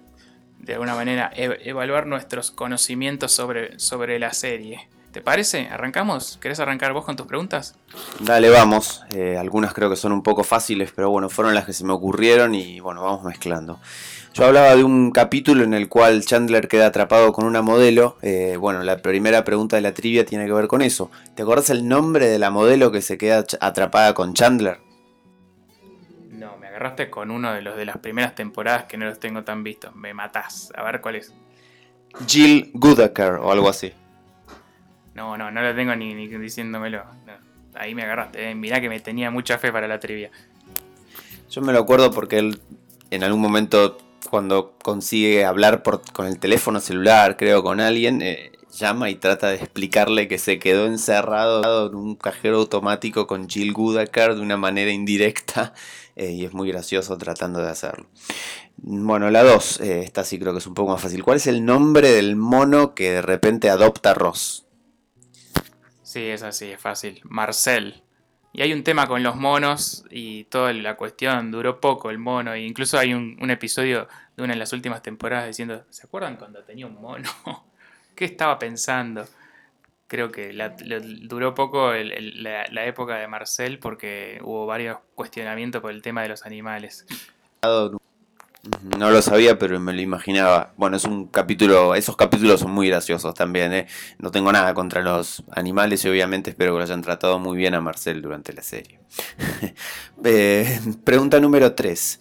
[0.59, 4.90] de alguna manera evaluar nuestros conocimientos sobre, sobre la serie.
[5.11, 5.68] ¿Te parece?
[5.68, 6.37] ¿Arrancamos?
[6.37, 7.77] ¿Querés arrancar vos con tus preguntas?
[8.20, 9.05] Dale, vamos.
[9.14, 11.94] Eh, algunas creo que son un poco fáciles, pero bueno, fueron las que se me
[11.94, 13.81] ocurrieron y bueno, vamos mezclando.
[14.35, 18.18] Yo hablaba de un capítulo en el cual Chandler queda atrapado con una modelo.
[18.20, 21.09] Eh, bueno, la primera pregunta de la trivia tiene que ver con eso.
[21.37, 24.81] ¿Te acordás el nombre de la modelo que se queda atrapada con Chandler?
[26.31, 29.44] No, me agarraste con uno de los de las primeras temporadas que no los tengo
[29.44, 29.94] tan vistos.
[29.94, 30.73] Me matás.
[30.75, 31.33] A ver cuál es.
[32.27, 33.92] Jill Goodacre o algo así.
[35.14, 37.05] No, no, no lo tengo ni, diciéndomelo.
[37.75, 38.51] ahí me agarraste.
[38.51, 38.55] Eh.
[38.57, 40.33] Mirá que me tenía mucha fe para la trivia.
[41.49, 42.61] Yo me lo acuerdo porque él
[43.12, 43.97] en algún momento
[44.35, 49.47] cuando consigue hablar por, con el teléfono celular, creo, con alguien, eh, llama y trata
[49.47, 54.57] de explicarle que se quedó encerrado en un cajero automático con Jill Goodacre de una
[54.57, 55.73] manera indirecta
[56.16, 58.09] eh, y es muy gracioso tratando de hacerlo.
[58.79, 61.23] Bueno, la 2, eh, esta sí creo que es un poco más fácil.
[61.23, 64.66] ¿Cuál es el nombre del mono que de repente adopta Ross?
[66.03, 67.20] Sí, es así, es fácil.
[67.23, 68.03] Marcel.
[68.56, 72.54] Y hay un tema con los monos y toda la cuestión, duró poco el mono,
[72.54, 76.62] e incluso hay un, episodio de una de las últimas temporadas diciendo, ¿se acuerdan cuando
[76.62, 77.28] tenía un mono?
[78.14, 79.26] ¿Qué estaba pensando?
[80.06, 80.52] Creo que
[81.22, 86.46] duró poco la, época de Marcel porque hubo varios cuestionamientos por el tema de los
[86.46, 87.06] animales.
[88.98, 90.72] No lo sabía, pero me lo imaginaba.
[90.77, 93.72] Bueno, es un capítulo, esos capítulos son muy graciosos también.
[93.72, 93.87] ¿eh?
[94.18, 97.74] No tengo nada contra los animales y obviamente espero que lo hayan tratado muy bien
[97.74, 98.98] a Marcel durante la serie.
[100.27, 102.20] Eh, pregunta número 3.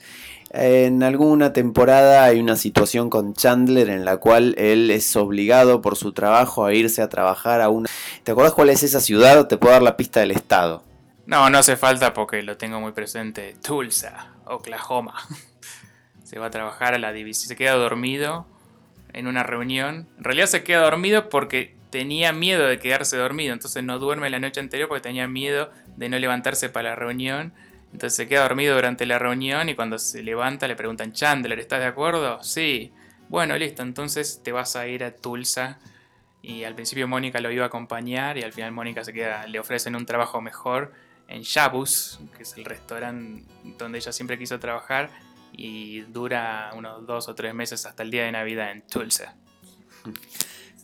[0.49, 5.95] En alguna temporada hay una situación con Chandler en la cual él es obligado por
[5.95, 7.89] su trabajo a irse a trabajar a una...
[8.23, 9.47] ¿Te acuerdas cuál es esa ciudad?
[9.47, 10.83] Te puedo dar la pista del estado.
[11.25, 13.55] No, no hace falta porque lo tengo muy presente.
[13.61, 15.15] Tulsa, Oklahoma
[16.33, 18.47] se va a trabajar a la división, se queda dormido
[19.13, 20.07] en una reunión.
[20.17, 24.39] En realidad se queda dormido porque tenía miedo de quedarse dormido, entonces no duerme la
[24.39, 27.53] noche anterior porque tenía miedo de no levantarse para la reunión.
[27.91, 31.81] Entonces se queda dormido durante la reunión y cuando se levanta le preguntan, Chandler, ¿estás
[31.81, 32.41] de acuerdo?
[32.41, 32.91] Sí.
[33.29, 35.77] Bueno, listo, entonces te vas a ir a Tulsa.
[36.41, 39.59] Y al principio Mónica lo iba a acompañar y al final Mónica se queda, le
[39.59, 40.93] ofrecen un trabajo mejor
[41.27, 43.43] en Shabus, que es el restaurante
[43.77, 45.11] donde ella siempre quiso trabajar
[45.53, 49.35] y dura unos dos o tres meses hasta el día de Navidad en Tulsa.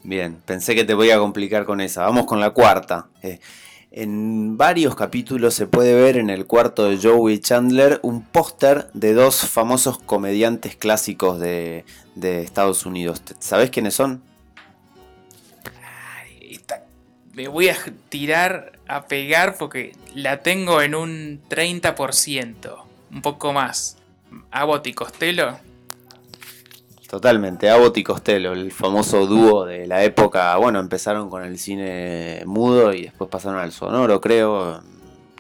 [0.04, 2.04] Bien, pensé que te voy a complicar con esa.
[2.04, 3.08] Vamos con la cuarta.
[3.22, 3.40] Eh,
[3.92, 9.14] en varios capítulos se puede ver en el cuarto de Joey Chandler un póster de
[9.14, 11.86] dos famosos comediantes clásicos de,
[12.22, 13.22] Estados Unidos.
[13.40, 14.24] ¿Sabes quiénes son?
[17.34, 17.78] me voy a
[18.10, 23.99] tirar a pegar porque la tengo en un 30%, un poco más.
[24.52, 25.58] Abbott y Costello.
[27.10, 30.56] Totalmente, Abbott y Costello, el famoso dúo de la época.
[30.58, 34.82] Bueno, empezaron con el cine mudo y después pasaron al sonoro, creo.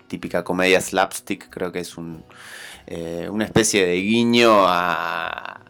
[0.07, 2.23] Típica comedia slapstick, creo que es un,
[2.87, 5.61] eh, una especie de guiño a,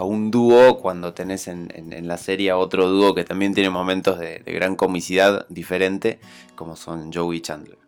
[0.00, 1.68] un dúo cuando tenés en,
[2.06, 6.20] la serie otro dúo que también tiene momentos de, de gran comicidad diferente,
[6.54, 7.87] como son Joey y Chandler.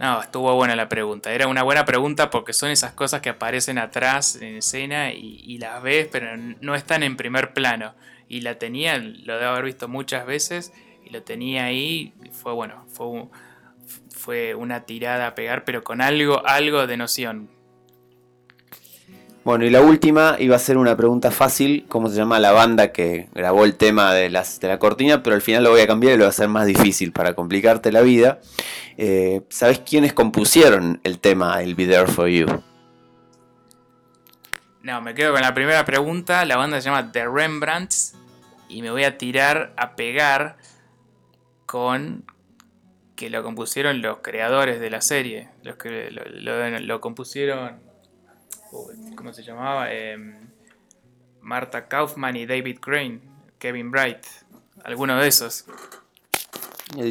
[0.00, 1.32] No, estuvo buena la pregunta.
[1.32, 5.82] Era una buena pregunta porque son esas cosas que aparecen atrás en escena y, las
[5.82, 7.94] ves, pero no están en primer plano.
[8.28, 10.72] Y la tenía, lo debo haber visto muchas veces,
[11.04, 12.12] y lo tenía ahí.
[12.32, 13.26] fue bueno, fue,
[14.10, 17.53] fue una tirada a pegar, pero con algo, algo de noción.
[19.44, 22.92] Bueno, y la última iba a ser una pregunta fácil, ¿cómo se llama la banda
[22.92, 25.22] que grabó el tema de, las, de la cortina?
[25.22, 27.34] Pero al final lo voy a cambiar y lo voy a hacer más difícil para
[27.34, 28.40] complicarte la vida.
[28.96, 32.46] Eh, ¿Sabes quiénes compusieron el tema I'll Be There For You?
[34.82, 36.44] No, me quedo con la primera pregunta.
[36.46, 38.16] La banda se llama The Rembrandts
[38.68, 40.56] y me voy a tirar a pegar
[41.66, 42.24] con
[43.14, 45.48] que lo compusieron los creadores de la serie.
[45.62, 47.80] Los que lo, compusieron.
[49.16, 49.92] ¿Cómo se llamaba?
[49.92, 50.34] Em,
[51.40, 53.20] Marta Kaufman y David Crane.
[53.58, 54.24] Kevin Bright.
[54.82, 55.64] Alguno de esos.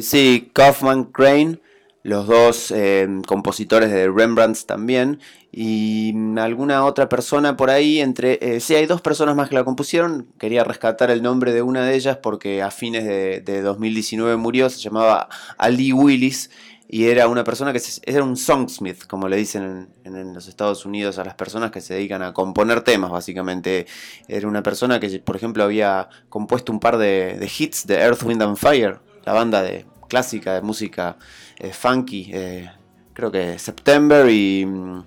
[0.00, 1.58] Sí, Kaufman, Crane
[2.04, 8.38] los dos eh, compositores de Rembrandt también, y alguna otra persona por ahí, entre...
[8.42, 11.82] Eh, sí, hay dos personas más que la compusieron, quería rescatar el nombre de una
[11.82, 16.50] de ellas porque a fines de, 2019 murió, se llamaba Ali Willis,
[16.94, 21.18] y era una persona que era un songsmith, como le dicen en, los Estados Unidos
[21.18, 23.88] a las personas que se dedican a componer temas, básicamente.
[24.28, 28.22] Era una persona que, por ejemplo, había compuesto un par de, de hits de Earth,
[28.22, 31.16] Wind and Fire, la banda de clásica de música
[31.58, 32.70] eh, funky, eh,
[33.12, 35.04] creo que September y mm,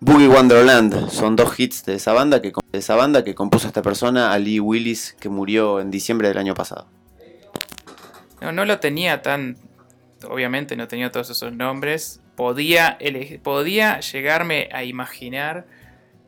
[0.00, 3.80] Boogie Wonderland son dos hits de esa banda que de esa banda que compuso esta
[3.80, 6.86] persona, Ali Willis, que murió en diciembre del año pasado.
[8.42, 9.56] No, no lo tenía tan,
[10.24, 12.20] obviamente no tenía todos esos nombres.
[12.36, 12.98] Podía,
[13.42, 15.66] podía llegarme a imaginar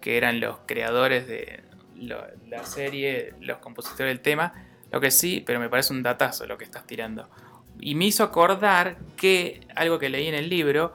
[0.00, 1.62] que eran los creadores de
[1.96, 4.52] la serie, los compositores del tema.
[4.90, 7.28] Lo que sí, pero me parece un datazo lo que estás tirando.
[7.80, 10.94] Y me hizo acordar que, algo que leí en el libro,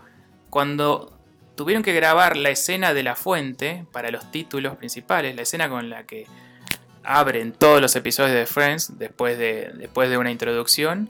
[0.50, 1.18] cuando
[1.56, 5.89] tuvieron que grabar la escena de la fuente para los títulos principales, la escena con
[5.89, 6.26] la que
[7.04, 11.10] abren todos los episodios de Friends después de, después de una introducción,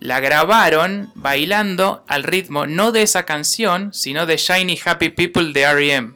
[0.00, 5.72] la grabaron bailando al ritmo no de esa canción, sino de Shiny Happy People de
[5.72, 6.14] REM.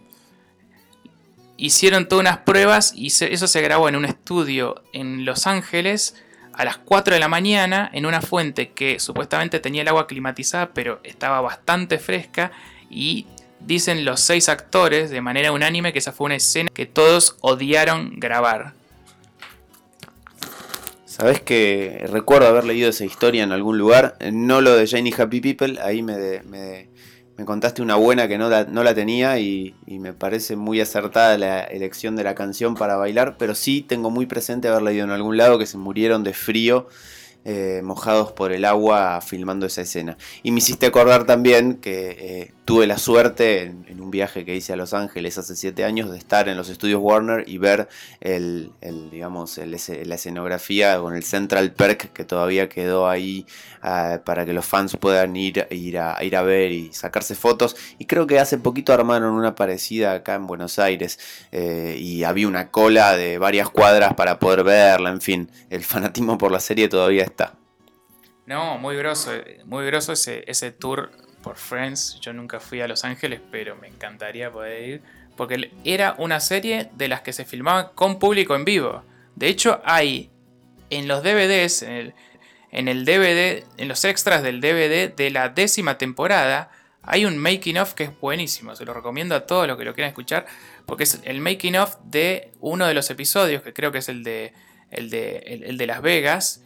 [1.57, 6.14] Hicieron todas unas pruebas y eso se grabó en un estudio en Los Ángeles
[6.53, 10.70] a las 4 de la mañana en una fuente que supuestamente tenía el agua climatizada
[10.74, 12.51] pero estaba bastante fresca
[12.91, 13.26] y
[13.61, 18.18] dicen los seis actores de manera unánime que esa fue una escena que todos odiaron
[18.18, 18.78] grabar.
[21.19, 25.41] Sabes que recuerdo haber leído esa historia en algún lugar, no lo de Janie Happy
[25.41, 26.91] People, ahí me, me,
[27.37, 31.37] me contaste una buena que no la, no la tenía y, me parece muy acertada
[31.37, 35.11] la elección de la canción para bailar, pero sí tengo muy presente haber leído en
[35.11, 36.87] algún lado que se murieron de frío
[37.45, 40.16] eh, mojados por el agua filmando esa escena.
[40.45, 44.75] Y me hiciste acordar también que eh, tuve la suerte en, un viaje que hice
[44.75, 47.89] a Los Ángeles hace siete años de estar en los estudios Warner y ver
[48.21, 48.73] el,
[49.11, 53.47] digamos, la escenografía con el Central Perk que todavía quedó ahí
[53.81, 57.75] ah, para que los fans puedan ir, ir, a, ir a ver y sacarse fotos.
[57.99, 61.19] Y creo que hace poquito armaron una parecida acá en Buenos Aires
[61.53, 65.09] eh, y había una cola de varias cuadras para poder verla.
[65.09, 67.55] En fin, el fanatismo por la serie todavía está.
[68.45, 69.31] No, muy groso,
[69.64, 72.18] muy groso ese, ese tour por Friends.
[72.20, 75.03] Yo nunca fui a Los Ángeles, pero me encantaría poder ir.
[75.36, 79.05] Porque era una serie de las que se filmaba con público en vivo.
[79.36, 80.30] De hecho, hay
[80.91, 86.70] en los DVDs, en el, DVD, en los extras del DVD de la décima temporada,
[87.03, 88.74] hay un making of que es buenísimo.
[88.74, 90.47] Se lo recomiendo a todos los que lo quieran escuchar.
[90.86, 94.24] Porque es el making of de uno de los episodios, que creo que es el
[94.24, 94.53] de,
[94.91, 96.62] el de, el de Las Vegas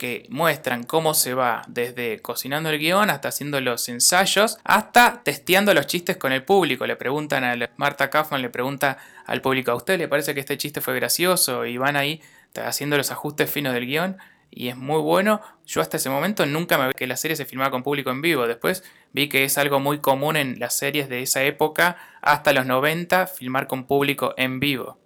[0.00, 5.74] que muestran cómo se va desde cocinando el guion hasta haciendo los ensayos, hasta testeando
[5.74, 6.86] los chistes con el público.
[6.86, 8.96] Le preguntan a Marta Kaufman, le pregunta
[9.26, 11.66] al público, ¿a usted le parece que este chiste fue gracioso?
[11.66, 12.22] Y van ahí
[12.64, 14.16] haciendo los ajustes finos del guion
[14.50, 15.42] y es muy bueno.
[15.66, 18.22] Yo hasta ese momento nunca me vi que la serie se filmaba con público en
[18.22, 18.46] vivo.
[18.46, 18.82] Después
[19.12, 23.26] vi que es algo muy común en las series de esa época, hasta los 90,
[23.26, 24.99] filmar con público en vivo.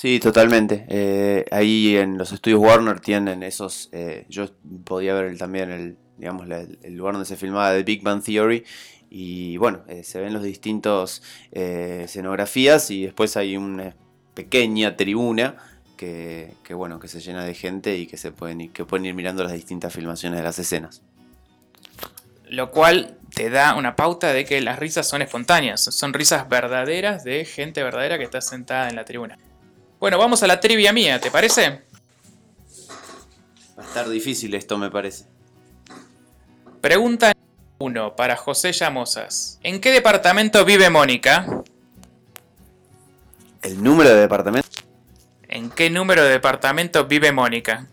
[0.00, 0.86] Sí, totalmente.
[0.88, 3.88] Eh, ahí en los estudios Warner tienen esos.
[3.90, 4.46] Eh, yo
[4.84, 8.64] podía ver también el, digamos, el lugar donde se filmaba The Big Bang Theory.
[9.10, 11.20] Y bueno, eh, se ven los distintos
[11.50, 13.96] escenografías y después hay una
[14.34, 15.56] pequeña tribuna
[15.96, 19.42] que, bueno, que se llena de gente y que se pueden que pueden ir mirando
[19.42, 21.02] las distintas filmaciones de las escenas.
[22.48, 27.24] Lo cual te da una pauta de que las risas son espontáneas, son risas verdaderas
[27.24, 29.38] de gente verdadera que está sentada en la tribuna.
[30.00, 31.82] Bueno, vamos a la trivia mía, ¿te parece?
[33.76, 35.24] Va a estar difícil esto, me parece.
[36.80, 37.32] Pregunta
[37.78, 39.58] 1 para José Llamosas.
[39.62, 41.64] ¿En qué departamento vive Mónica?
[43.62, 44.68] ¿El número de departamento?
[45.48, 47.88] ¿En qué número de departamento vive Mónica?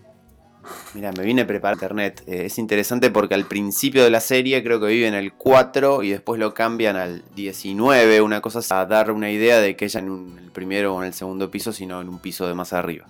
[0.96, 2.24] Mira, me vine a preparar internet.
[2.26, 6.04] Eh, es interesante porque al principio de la serie creo que vive en el 4
[6.04, 10.00] y después lo cambian al 19, una cosa a dar una idea de que ella
[10.00, 13.08] en el primero o en el segundo piso, sino en un piso de más arriba.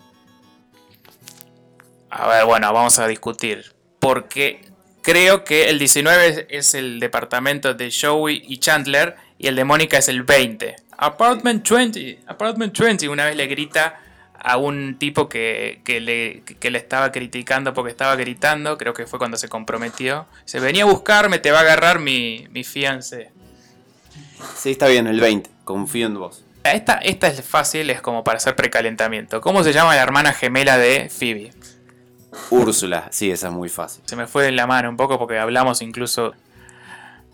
[2.10, 3.76] A ver, bueno, vamos a discutir.
[4.00, 4.66] Porque
[5.04, 10.00] creo que el 19 es el departamento de Joey y Chandler y el de Mónica
[10.00, 10.76] es el 20.
[10.98, 14.02] Apartment 20, Apartment 20, una vez le grita
[14.46, 19.08] a un tipo que, que le, que le estaba criticando porque estaba gritando, creo que
[19.08, 20.28] fue cuando se comprometió.
[20.46, 23.32] Se venía a buscarme, te va a agarrar mi, mi fiancé.
[24.56, 25.50] Sí, está bien, el 20.
[25.64, 26.44] Confío en vos.
[26.64, 29.42] Esta, esta es fácil, es como para hacer precalentamiento.
[29.42, 31.52] ¿Cómo se llama la hermana gemela de Phoebe?
[32.52, 34.04] Úrsula, sí, esa es muy fácil.
[34.06, 36.34] Se me fue en la mano un poco porque hablamos incluso.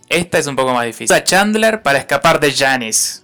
[0.07, 1.05] Esta es un poco más difícil.
[1.05, 3.23] Usa Chandler para escapar de Janice.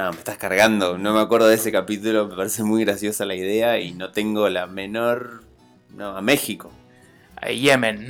[0.00, 0.96] No, me estás cargando.
[0.96, 2.26] No me acuerdo de ese capítulo.
[2.26, 5.42] Me parece muy graciosa la idea y no tengo la menor.
[5.90, 6.72] No, a México.
[7.36, 8.08] A Yemen.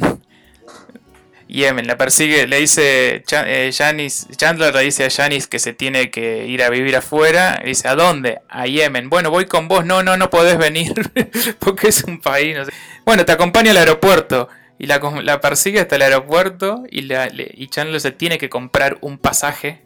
[1.49, 6.47] Yemen, la persigue, le dice eh, Chandler le dice a Janice que se tiene que
[6.47, 7.61] ir a vivir afuera.
[7.65, 8.39] Dice, ¿a dónde?
[8.49, 9.11] A Yemen.
[9.11, 9.85] Bueno, voy con vos.
[9.85, 10.95] No, no, no podés venir
[11.59, 12.57] porque es un país.
[12.57, 12.73] no sé.
[13.05, 14.49] Bueno, te acompaño al aeropuerto.
[14.79, 19.19] Y la, persigue hasta el aeropuerto y, le- y Chandler se tiene que comprar un
[19.19, 19.83] pasaje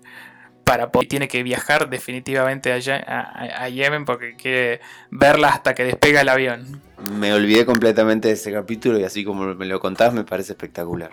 [0.65, 6.29] para tiene que viajar definitivamente allá a, Yemen porque quiere verla hasta que despega el
[6.29, 6.81] avión.
[7.13, 11.11] Me olvidé completamente de ese capítulo y así como me lo contás me parece espectacular.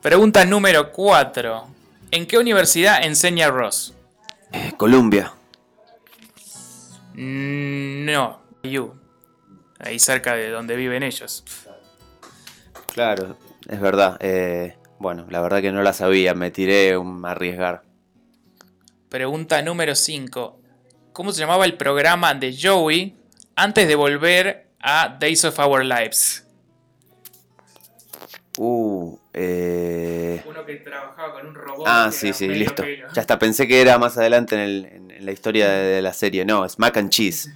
[0.00, 1.66] Pregunta número 4.
[2.10, 3.94] ¿En qué universidad enseña Ross?
[4.52, 5.32] Eh, Columbia.
[7.14, 8.94] Mm, No, You.
[9.78, 11.44] Ahí cerca de donde viven ellos.
[12.92, 13.36] Claro,
[13.68, 14.16] es verdad.
[14.20, 16.34] eh, bueno, la verdad que no la sabía.
[16.34, 17.82] Me tiré un arriesgar.
[19.12, 20.58] Pregunta número 5.
[21.12, 23.14] ¿Cómo se llamaba el programa de Joey
[23.54, 26.46] antes de volver a Days of Our Lives?
[28.56, 30.42] Uh, eh...
[30.46, 31.84] Uno que trabajaba con un robot.
[31.86, 32.84] Ah, sí, sí, listo.
[33.12, 36.46] Ya hasta pensé que era más adelante en, el- en- la historia de, la serie.
[36.46, 37.52] No, es Mac and Cheese.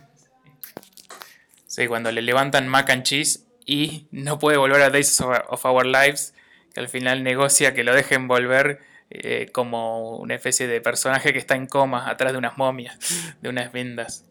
[1.66, 5.64] Sí, cuando le levantan mac and cheese y no puede volver a Days of of
[5.64, 6.34] Our Lives,
[6.74, 8.80] que al final negocia que lo dejen volver
[9.10, 12.98] eh, como una especie de personaje que está en coma atrás de unas momias,
[13.40, 14.24] de unas vendas.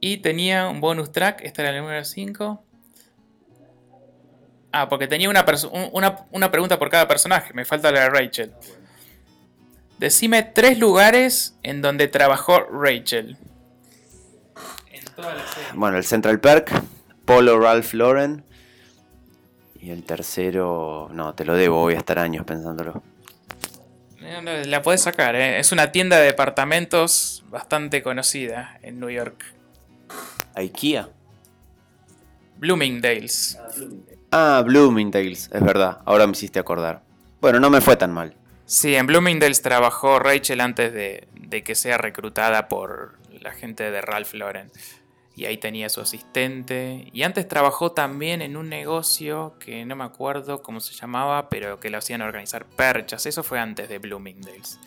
[0.00, 2.64] Y tenía un bonus track, este era el número 5.
[4.72, 5.44] Ah, porque tenía una,
[5.92, 8.52] una, una pregunta por cada personaje, me falta la de Rachel.
[9.98, 13.36] Decime tres lugares en donde trabajó Rachel.
[14.90, 15.68] En toda la serie.
[15.74, 16.72] Bueno, el Central Perk,
[17.24, 18.44] Polo Ralph Lauren.
[19.78, 23.02] Y el tercero, no, te lo debo, voy a estar años pensándolo.
[24.24, 25.58] Eh, La puedes sacar, ¿eh?
[25.58, 29.44] es una tienda de departamentos bastante conocida en New York.
[30.54, 31.08] IKEA.
[32.56, 33.58] Bloomingdale's.
[34.30, 37.02] Ah, Bloomingdale's, es verdad, ahora me hiciste acordar.
[37.40, 38.36] Bueno, no me fue tan mal.
[38.64, 44.00] Sí, en Bloomingdale's trabajó Rachel antes de, de que sea reclutada por la gente de
[44.00, 44.70] Ralph Lauren.
[45.34, 47.08] Y ahí tenía su asistente.
[47.12, 51.80] Y antes trabajó también en un negocio que no me acuerdo cómo se llamaba, pero
[51.80, 53.24] que lo hacían organizar perchas.
[53.26, 54.78] Eso fue antes de Bloomingdale's.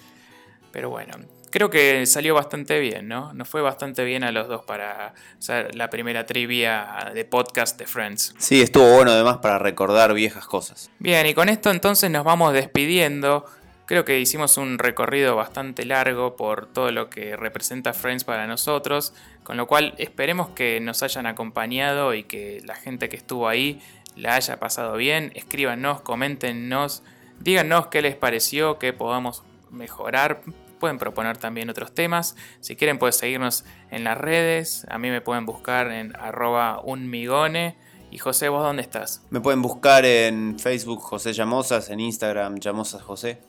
[0.72, 1.14] Pero bueno,
[1.52, 3.34] creo que salió bastante bien, ¿no?
[3.34, 7.88] Nos fue bastante bien a los dos para hacer la primera trivia de podcast de
[7.88, 8.36] Friends.
[8.38, 10.92] Sí, estuvo bueno además para recordar viejas cosas.
[11.00, 13.46] Bien, y con esto entonces nos vamos despidiendo.
[13.86, 19.14] Creo que hicimos un recorrido bastante largo por todo lo que representa Friends para nosotros,
[19.44, 23.80] con lo cual esperemos que nos hayan acompañado y que la gente que estuvo ahí
[24.16, 25.32] la haya pasado bien.
[25.36, 27.04] Escríbanos, coméntenos,
[27.40, 30.42] díganos qué les pareció, qué podamos mejorar.
[30.80, 32.36] Pueden proponer también otros temas.
[32.62, 34.88] Si quieren pueden seguirnos en las redes.
[34.90, 37.78] A mí me pueden buscar en arroba unmigone.
[38.10, 39.22] Y José, ¿vos dónde estás?
[39.30, 43.42] Me pueden buscar en Facebook José Llamosas, en Instagram Llamosas José.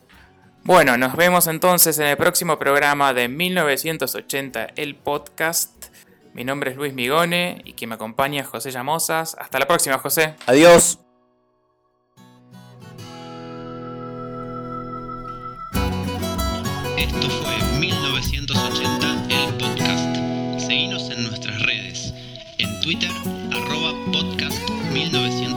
[0.67, 5.71] Bueno, nos vemos entonces en el próximo programa de 1980, el podcast.
[6.35, 9.37] Mi nombre es Luis Migone y quien me acompaña es José Llamosas.
[9.39, 10.35] Hasta la próxima, José.
[10.47, 10.99] Adiós.
[16.99, 20.67] Esto fue 1980, el podcast.
[20.67, 22.13] Seguinos en nuestras redes.
[22.59, 23.13] En Twitter,
[23.53, 24.59] arroba podcast
[24.93, 25.56] 1980.